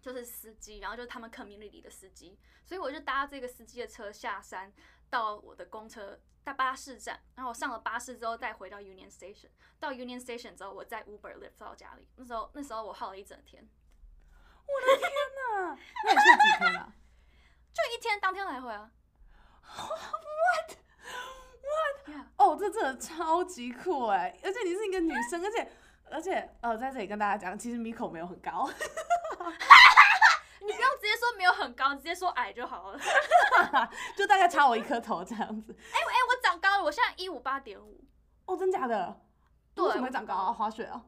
[0.00, 4.72] 就是司机，然后就是他们 community 的司机，所以我就搭这个司机的车下山
[5.10, 9.48] 到我的公车大巴士站，然后我上了巴士之后再回到 Union Station。
[9.78, 12.08] 到 Union Station 之后，我再 Uber lift 到家里。
[12.16, 13.68] 那时候那时候我耗了一整天，
[14.66, 16.92] 我的天哪 那你去了几天啊？
[17.72, 18.90] 就一天当天来回啊。
[21.68, 24.38] What？Yeah，哦，这真的超级酷哎！
[24.42, 25.70] 而且你是一个女生，而且
[26.10, 28.74] 而且呃，在这里跟大家讲，其实 Miko 没有很高，你
[30.78, 32.98] 不用直接说没有很高，直接说矮就好了。
[33.72, 35.74] 哎、 就大概差我一颗头这样子。
[35.92, 35.98] 哎
[36.28, 38.04] 我长高了，我现在一五八点五。
[38.46, 39.20] 哦，真假的？
[39.74, 40.52] 对为什么会长高啊？
[40.52, 41.04] 滑雪啊？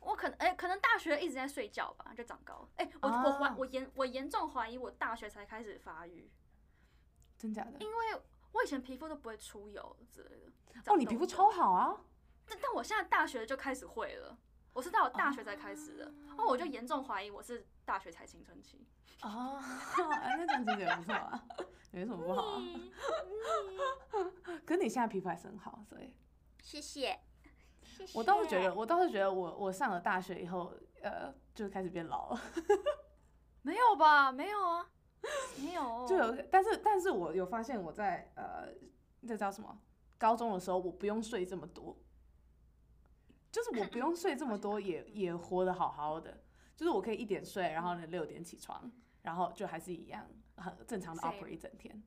[0.00, 2.68] 我可能哎、可能大学一直在睡觉吧，就长高了。
[2.76, 6.30] 哎、我、我怀啊我严我严重怀疑我大学才开始发育，
[7.36, 7.72] 真假的？
[7.80, 10.92] 因为我以前皮肤都不会出油之类的。
[10.92, 11.94] 哦，你皮肤超好啊！
[12.46, 14.36] 但但我现在大学就开始会了，
[14.72, 16.12] 我是到我大学才开始的。
[16.36, 18.86] 哦，我就严重怀疑我是大学才青春期。
[19.22, 19.58] 哦，
[19.98, 21.44] 那这样其实也不错啊，
[21.90, 22.62] 没什么不好啊。
[24.66, 26.14] 可是你现在皮肤还是很好，所以
[26.62, 27.18] 谢谢。
[28.12, 32.40] 我倒是觉得，我倒是觉得我我上了大学以后，呃，就开始变老了。
[33.62, 34.30] 没有吧？
[34.32, 34.90] 没有啊，
[35.62, 36.06] 没有。
[36.06, 38.68] 就有，但是但是我有发现我在呃，
[39.26, 39.80] 这叫什么？
[40.18, 41.98] 高中的时候我不用睡这么多，
[43.50, 46.43] 就是我不用睡这么多，也也活得好好的。
[46.76, 48.90] 就是我可以一点睡，然后呢六点起床，
[49.22, 52.02] 然后就还是一样很正常的 operate 一整天。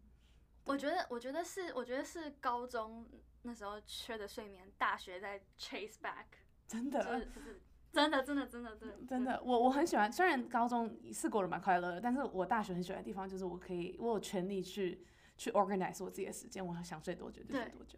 [0.65, 3.07] 我觉得，我觉得是，我觉得是高中
[3.43, 6.25] 那时候缺的睡眠，大学在 chase back。
[6.67, 7.61] 真的，就是
[7.93, 9.41] 真的，真的，真的，真的，真的。
[9.45, 15.05] 我我很喜欢，虽然高中是过得蛮快乐的，但是我大学很喜欢的地方就是我可以，我有权利去
[15.37, 17.97] 去 organize 我自己的时间，我想睡多久就睡多久。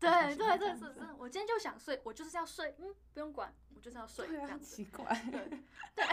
[0.00, 5.04] 对对对，是是，我今天就想睡，我就是要睡，嗯，不用管，我就是要睡，这样奇怪。
[5.30, 5.48] 对
[5.96, 6.06] 对，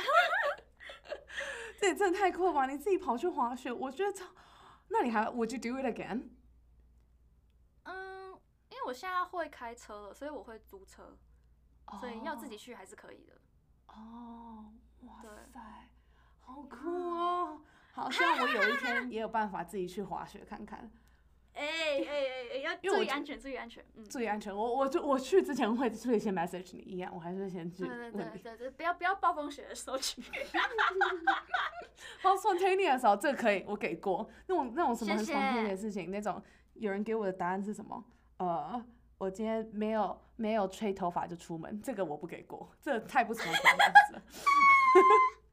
[1.79, 2.65] 这也真的太酷了吧！
[2.65, 4.25] 你自己跑去滑雪，我觉得超。
[4.87, 6.29] 那你还 Would you do it again？
[7.83, 8.31] 嗯，
[8.69, 11.17] 因为我现在会开车了，所以我会租车，
[11.99, 13.39] 所以要自己去还是可以的。
[13.87, 15.89] 哦，哇塞，
[16.41, 17.61] 好酷哦！
[17.93, 20.91] 好，希望我有一天也有办法自己去滑雪看看。
[21.55, 24.55] 哎哎哎哎，要注意安全，注意安全，嗯，注意安全。
[24.55, 30.21] 我我就我去之前会会先 message 你一样，我还是先去对对对对，不要不要暴风雪的时候去。
[32.21, 34.29] 好 spontaneous 的时候，这个可以，我给过。
[34.47, 36.41] 那种那种什么很 spontaneous 的事情，那种
[36.73, 38.03] 有人给我的答案是什么？
[38.37, 38.83] 呃，
[39.17, 44.21] 我今天没有没有吹头发就出门，这个我不给过，这太不 spontaneous 了。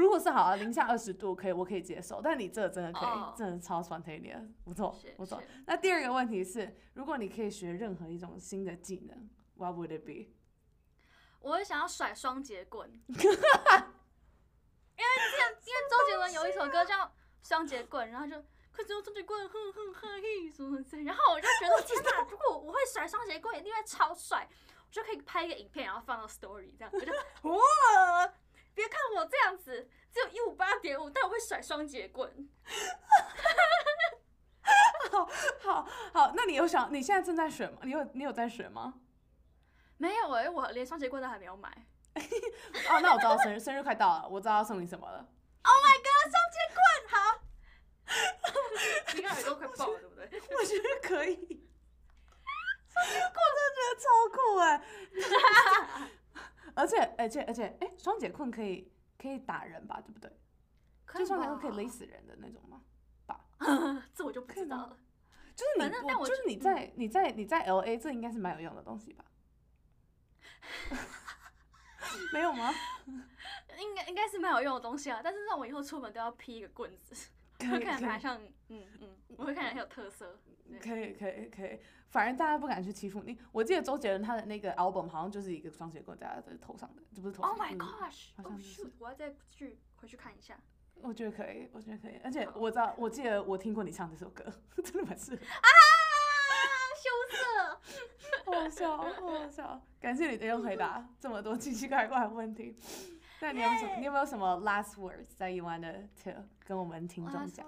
[0.00, 2.22] 如果是好啊，零下二十度可以，我可以接受。
[2.22, 5.42] 但你这真的可以，真的超 spontaneous，不错不错。
[5.66, 10.32] 那第二个问题是，如果你可以学任何一种新的技能，What would it be？
[11.40, 13.34] 我会想要甩双节棍， 因为因为
[15.90, 17.04] 周杰伦有一首歌叫
[17.42, 18.32] 《双节棍》，然后就
[18.72, 24.48] 快用双节棍，哼哼嘿嘿什么然后我就觉得天哪，如果我会甩双节棍，一定会超帅，
[24.86, 27.12] 我就可以拍一个影片，然后放到 story 这样，我就
[27.50, 28.32] 哇。
[28.80, 32.48] 别看我这样子，只有一五八点五，但我会甩双节棍。
[35.10, 35.28] 好
[35.60, 37.80] 好好，那你有想你现在正在选吗？
[37.82, 38.94] 你有你有在选吗？
[39.98, 41.68] 没有哎，我连双节棍都还没有买。
[42.88, 45.28] 哦，那我知道生日生日快到了，我知道要送你什么了。
[45.62, 47.16] Oh my god，双节棍好。
[49.14, 50.24] 你看耳朵快爆了，对不对？
[50.56, 51.68] 我觉得可以。
[52.88, 54.80] 双节棍真的觉得超酷哎。
[56.80, 60.00] 而且而且而且，哎，双节棍可以可以打人吧？
[60.00, 60.30] 对不对？
[61.14, 62.82] 就双节棍可以勒死人的那种吗？
[63.26, 63.44] 吧？
[64.14, 64.96] 这我就不知道了。
[65.54, 69.24] 就是你，我就是你在你在你在 L A，这应该是蛮有用的东西吧？
[72.32, 72.72] 没有吗？
[73.78, 75.20] 应该应该是蛮有用的东西啊！
[75.22, 77.30] 但是让我以后出门都要披一个棍子，
[77.70, 80.38] 会 看起来像嗯嗯，我会看起来很有特色。
[80.78, 83.38] 可以可以可以，反正大家不敢去欺负你。
[83.52, 87.50] 我记得周杰伦他的那个 album 好像就是一个双节棍在他的头上的，这不是头上。
[87.52, 88.28] Oh my gosh！
[88.36, 88.90] 好像是。
[88.98, 90.58] 我要再去回去看一下。
[91.02, 92.20] 我觉得可以，我觉得可以。
[92.22, 94.44] 而且我知道，我记得我听过你唱这首歌，
[94.84, 95.36] 真的蛮适合。
[95.36, 95.68] 啊！
[97.00, 97.08] 羞
[98.44, 99.82] 涩， 好笑，好笑。
[99.98, 102.76] 感谢你的用回答这么多奇奇怪怪的问题。
[103.40, 103.96] 那你有什么？
[104.00, 106.30] 你有没有什么 last words that you want to
[106.66, 107.66] 跟我们听众讲？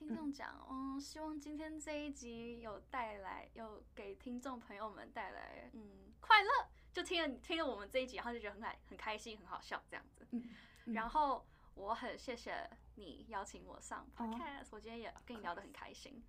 [0.00, 6.48] 听众讲，嗯，希望今天这一集有带来，有给听众朋友们带来，嗯，快乐。
[6.90, 10.26] 就听了听了我们这一集，然后就觉得很开很开心，很好笑这样子。
[10.30, 10.42] 嗯。
[10.86, 16.24] 然后我很谢谢你邀请我上 podcast，我今天也跟你聊得很开心。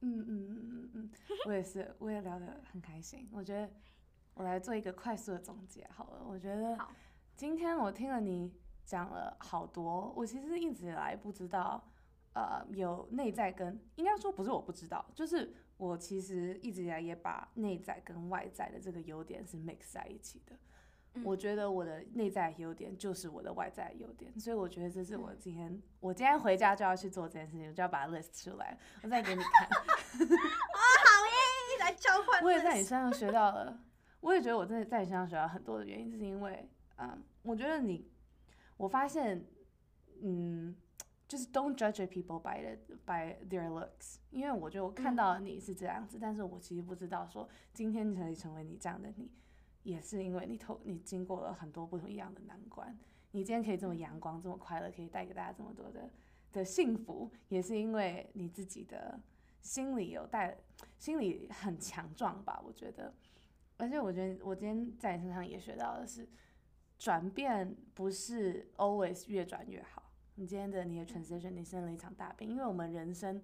[0.00, 1.10] 嗯嗯嗯嗯嗯，
[1.44, 3.28] 我也是，我也聊得很开心。
[3.30, 3.70] 我觉得
[4.32, 6.24] 我来做一个快速的总结好了。
[6.24, 6.76] 我觉得
[7.36, 8.50] 今天我听了你
[8.86, 11.86] 讲了好多，我其实一直以来不知道。
[12.32, 20.56] 呃，有内在跟应该说不是我不知道，就是我其实一直以来也把内在跟外在的这个优点是 mix 在一起的。
[21.24, 29.66] 我觉得我的内在优点就是我的外在优点，所以我觉得这是我今天我今天回家就要去做这件事情，我就要把它 list 出来，我再给你看。
[29.66, 29.74] 啊，
[30.22, 31.80] 好耶！
[31.80, 32.40] 来交换。
[32.44, 33.82] 我也在你身上学到了，
[34.20, 38.08] 我也觉得我真的在你身上学到很多的原因，是因为嗯，我觉得你，
[38.76, 39.44] 我发现，
[40.22, 40.76] 嗯。
[41.30, 49.30] 就是 don't judge people by the by their looks，因为我觉得看到你是这样子，但是我其实不知道说今天可以成为你这样的你，
[49.84, 52.98] 也是因为你透你经过了很多不同一样的难关，
[53.30, 56.10] 你今天可以这么阳光这么快乐，可以带给大家这么多的
[56.50, 59.20] 的幸福，也是因为你自己的
[59.60, 60.58] 心里有带，
[60.98, 63.14] 心里很强壮吧，我觉得，
[63.76, 66.28] 而且我觉得我今天在你身上也学到的是，
[66.98, 69.99] 转变不是 always 越转越好。
[70.40, 73.42] 你今天的你的 transition，你生了一场大病，因为我们人生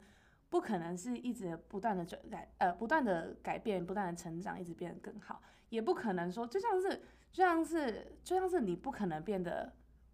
[0.49, 9.71] 不可能是一直不断的转改，呃，不断的改变，不断的成长，一直变得更好，也不可能说就像是就像是就像是你不可能变得，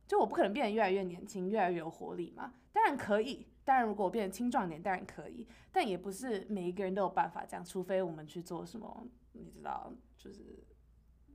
[0.09, 2.53] 就我不可能变得越来越年轻，越来越有活力嘛。
[2.73, 10.59] 当然可以，当然如果我变得青壮年，当然可以，但也不是每一个人都有办法这样，除非我们去做什么，你知道，就是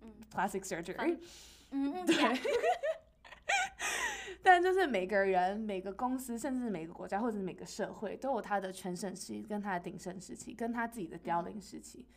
[0.02, 0.14] 嗯。
[0.30, 1.18] plastic surgery。
[1.72, 2.16] 嗯嗯， 对，
[4.44, 12.08] 但就是每个人、每个公司，甚至每个国家或者每个社会，都有它的全盛时期、跟它的鼎盛时期、跟它自己的凋零时期。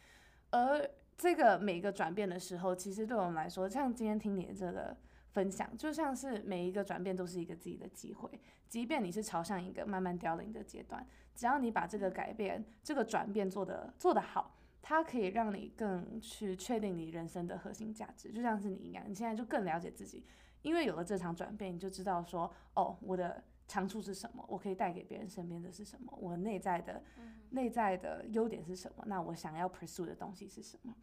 [0.50, 4.96] 而这个每个转变的时候，其实对我们来说，像今天听你的这个
[5.32, 8.40] 分享，就像是每一个转变都是一个自己的机会。
[8.68, 11.04] 即便你是朝向一个慢慢凋零的阶段，
[11.34, 14.56] 只要你把这个改变、这个转变做的做得好。
[14.82, 20.24] 它可以让你更去确定你人生的核心价值，就像是你一样，你现在就更了解自己，
[20.62, 27.02] 因为有了这场转变，你就知道说，哦，我的长处是什么，我可以带给别人身边的是什么，我内在的
[27.50, 30.94] 内在的优点是什么，那我想要 pursue 的东西是什么？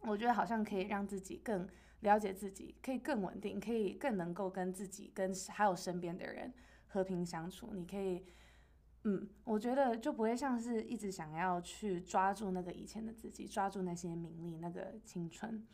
[0.00, 1.68] 我觉得好像可以让自己更
[2.00, 6.52] 了解自己，可以更稳定，可以更能够跟自己跟还有身边的人
[6.86, 8.24] 和平相处，你可以。
[9.04, 15.64] 嗯，我觉得就不会像是一直想要去抓住那个以前的自己，抓住那些名利、那个青春，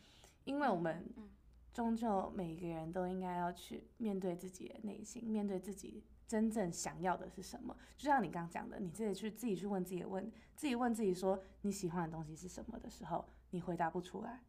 [0.43, 1.03] 因为我们
[1.75, 7.75] 终究每个人都应该要去面对自己的内心，面对自己真正想要的是什么。
[7.97, 14.39] 就像你刚刚讲的，你自己去自己去问自己问，自己问自己说你喜欢的东西是什么的时候，你回答不出来。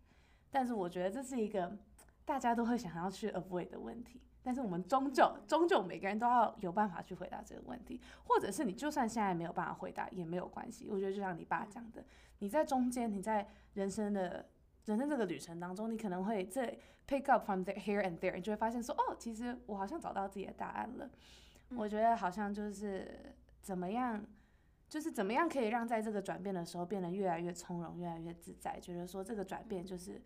[0.52, 1.76] 但是我觉得这是一个
[2.24, 4.22] 大家都会想要去 avoid 的问题。
[4.44, 10.88] 但是我们终究终究每个人都要有办法去回答这个问题，或者是你就算现在没有办法回答也没有关系。
[10.88, 12.04] 我觉得就像你爸讲的，
[12.38, 14.48] 你在中间，你在人生的
[14.86, 16.62] 人生这个旅程当中，你可能会这
[17.06, 21.10] pick up from there here and there，你就会发现说，哦，其实我好像找到自己的答案了。
[21.76, 24.24] 我觉得好像就是怎么样，
[24.88, 30.22] 就是怎么样可以让在这个转变的时候变得越来越从容，越来越自在，觉得说这个转变就是。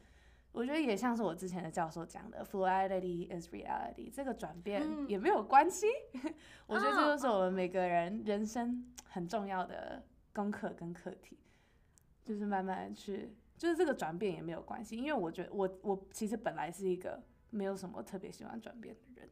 [0.52, 5.86] 我觉得也像是我之前的教授讲的，fluidity is reality，这个转变也没有关系。
[6.66, 10.02] 我觉得这就是我们每个人人生很重要的
[10.32, 11.38] 功课跟课题，
[12.24, 14.96] 就是慢慢去，就是这个转变也没有关系。
[14.96, 19.30] 因为我觉得我我其实本来是一个没有什么特别喜欢转变的人，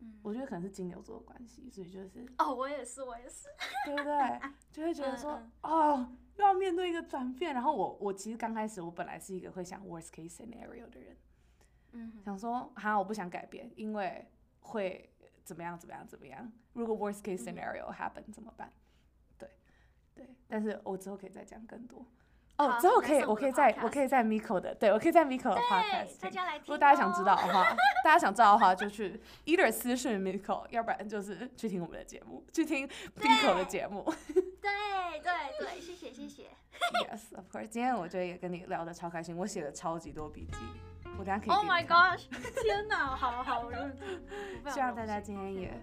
[0.00, 3.46] 嗯，我觉得可能是金牛座的关系，所以就是哦，我也是，我也是，
[3.86, 4.40] 对不对？
[4.72, 6.16] 就会觉得说哦。
[6.36, 11.16] 又要面对一个转变，然后我我其实刚开始我本来是一个会想 worst case scenario 的人，
[11.92, 14.22] 嗯，想说哈我不想改变，因为
[14.60, 15.10] 会
[15.44, 18.70] 怎么样怎么样怎么样，如果 worst case scenario happen 怎么办？
[19.38, 19.48] 对
[20.14, 22.04] 对，但是我之后可以再讲更多。
[22.58, 26.62] 哦，之后可以，我可以在我可以在 Miko 的，对我可以在 Miko 的 podcast 大家来听。
[26.62, 27.64] 如果大家想知道的话，
[28.02, 32.88] 大家想知道的话，就去 either 私讯 Miko，要不然就是去听我们的节目，去听
[33.18, 34.02] Miko 的节目。
[34.34, 36.44] 对对对，谢谢谢谢。
[37.04, 37.68] Yes, of course。
[37.68, 40.58] 今天我觉得也跟你聊得超开心，我写了超级多笔记，
[41.18, 41.50] 我等下可以。
[41.50, 42.24] Oh my gosh！
[42.62, 43.70] 天哪，好好。
[44.70, 45.80] 希望大家今天也，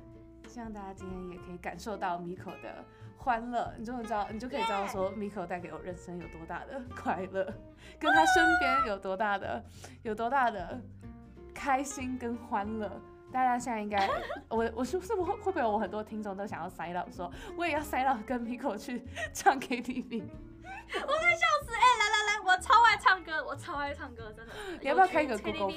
[0.47, 2.84] 希望大家今天也可以感受到 Miko 的。
[3.24, 7.45] 欢乐，你就能知道，你就可以知道说，Miko 带给我人生有多大的快乐，
[7.97, 9.63] 跟他身边有多大的，
[10.01, 10.78] 有多大的
[11.53, 12.91] 开心跟欢乐。
[13.32, 14.09] 大家现在应该，
[14.49, 19.01] 我我是不是会会不会我很多听众都想要塞到说，我也要塞到跟 Miko 去
[19.34, 20.21] 唱 KTV？
[20.21, 21.71] 我快笑死！
[21.74, 24.53] 哎，来来来，我超爱唱歌，我超爱唱歌，真的。
[24.82, 25.71] 你要不要开一个 Google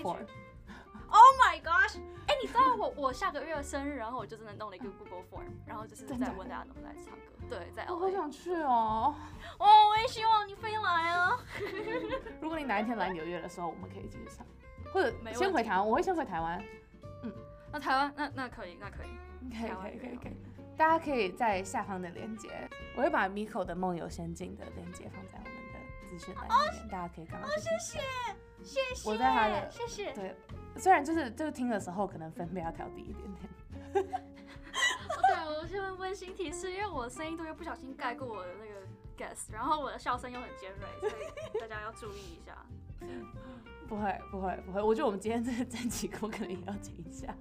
[1.08, 1.98] Form？Oh my gosh！
[2.26, 7.20] 哎，你知道我我下个月生日，然后我就真的弄了一个 Google Form，然后就是在问大家能不能来唱歌。
[7.48, 9.14] 对，在我好想去哦！
[9.58, 11.38] 哦，我也希望你飞来啊！
[12.40, 14.44] 如果你哪一天来纽约的时候，我们可以继续唱，
[14.92, 16.62] 或者先回台湾，我会先回台湾。
[17.22, 17.32] 嗯，
[17.72, 19.10] 那台湾那那可以，那可以，
[19.50, 20.36] 可以可以可以可以。
[20.76, 22.50] 大家可以在下方的链接，
[22.96, 27.98] 我会把 Miko 的梦游仙境的链接放在我们的资讯栏里面，大家可以赶快去谢谢
[28.62, 30.12] 谢谢，我在他的谢谢。
[30.12, 30.36] 对，
[30.78, 33.48] 虽然就是就是听的时候可能分贝要调低一点点。
[33.92, 38.86] 对，我先温馨提示，因为我的声音都又不小心盖过我的那个
[39.16, 41.18] guest，然后我的笑声又很尖锐，所
[41.54, 42.56] 以大家要注意一下。
[43.88, 44.82] 不会，不会，不会。
[44.82, 47.34] 我觉得我们今天这这几个我可能也要剪一下。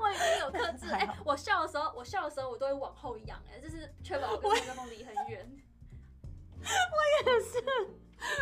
[0.00, 5.48] 我已经有克制，哎，我笑的时候，我笑的时候我都会往后仰，哎，就是确保我跟麦克风离很远。
[6.64, 7.62] 我也是，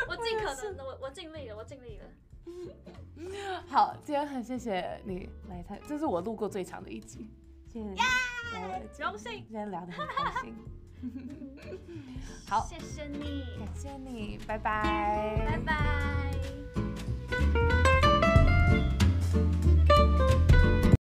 [0.08, 2.06] 我尽可能的，我我尽力了，我尽力了。
[3.68, 7.30] 好今天很谢谢你来参这是我录过最长的一集。
[7.66, 7.96] 谢谢你。
[8.52, 8.86] 来的
[9.24, 10.54] 今天聊得很开心
[12.48, 12.66] 好。
[12.66, 13.44] 谢谢你。
[13.58, 15.46] 感谢你拜拜。
[15.46, 15.72] 拜拜。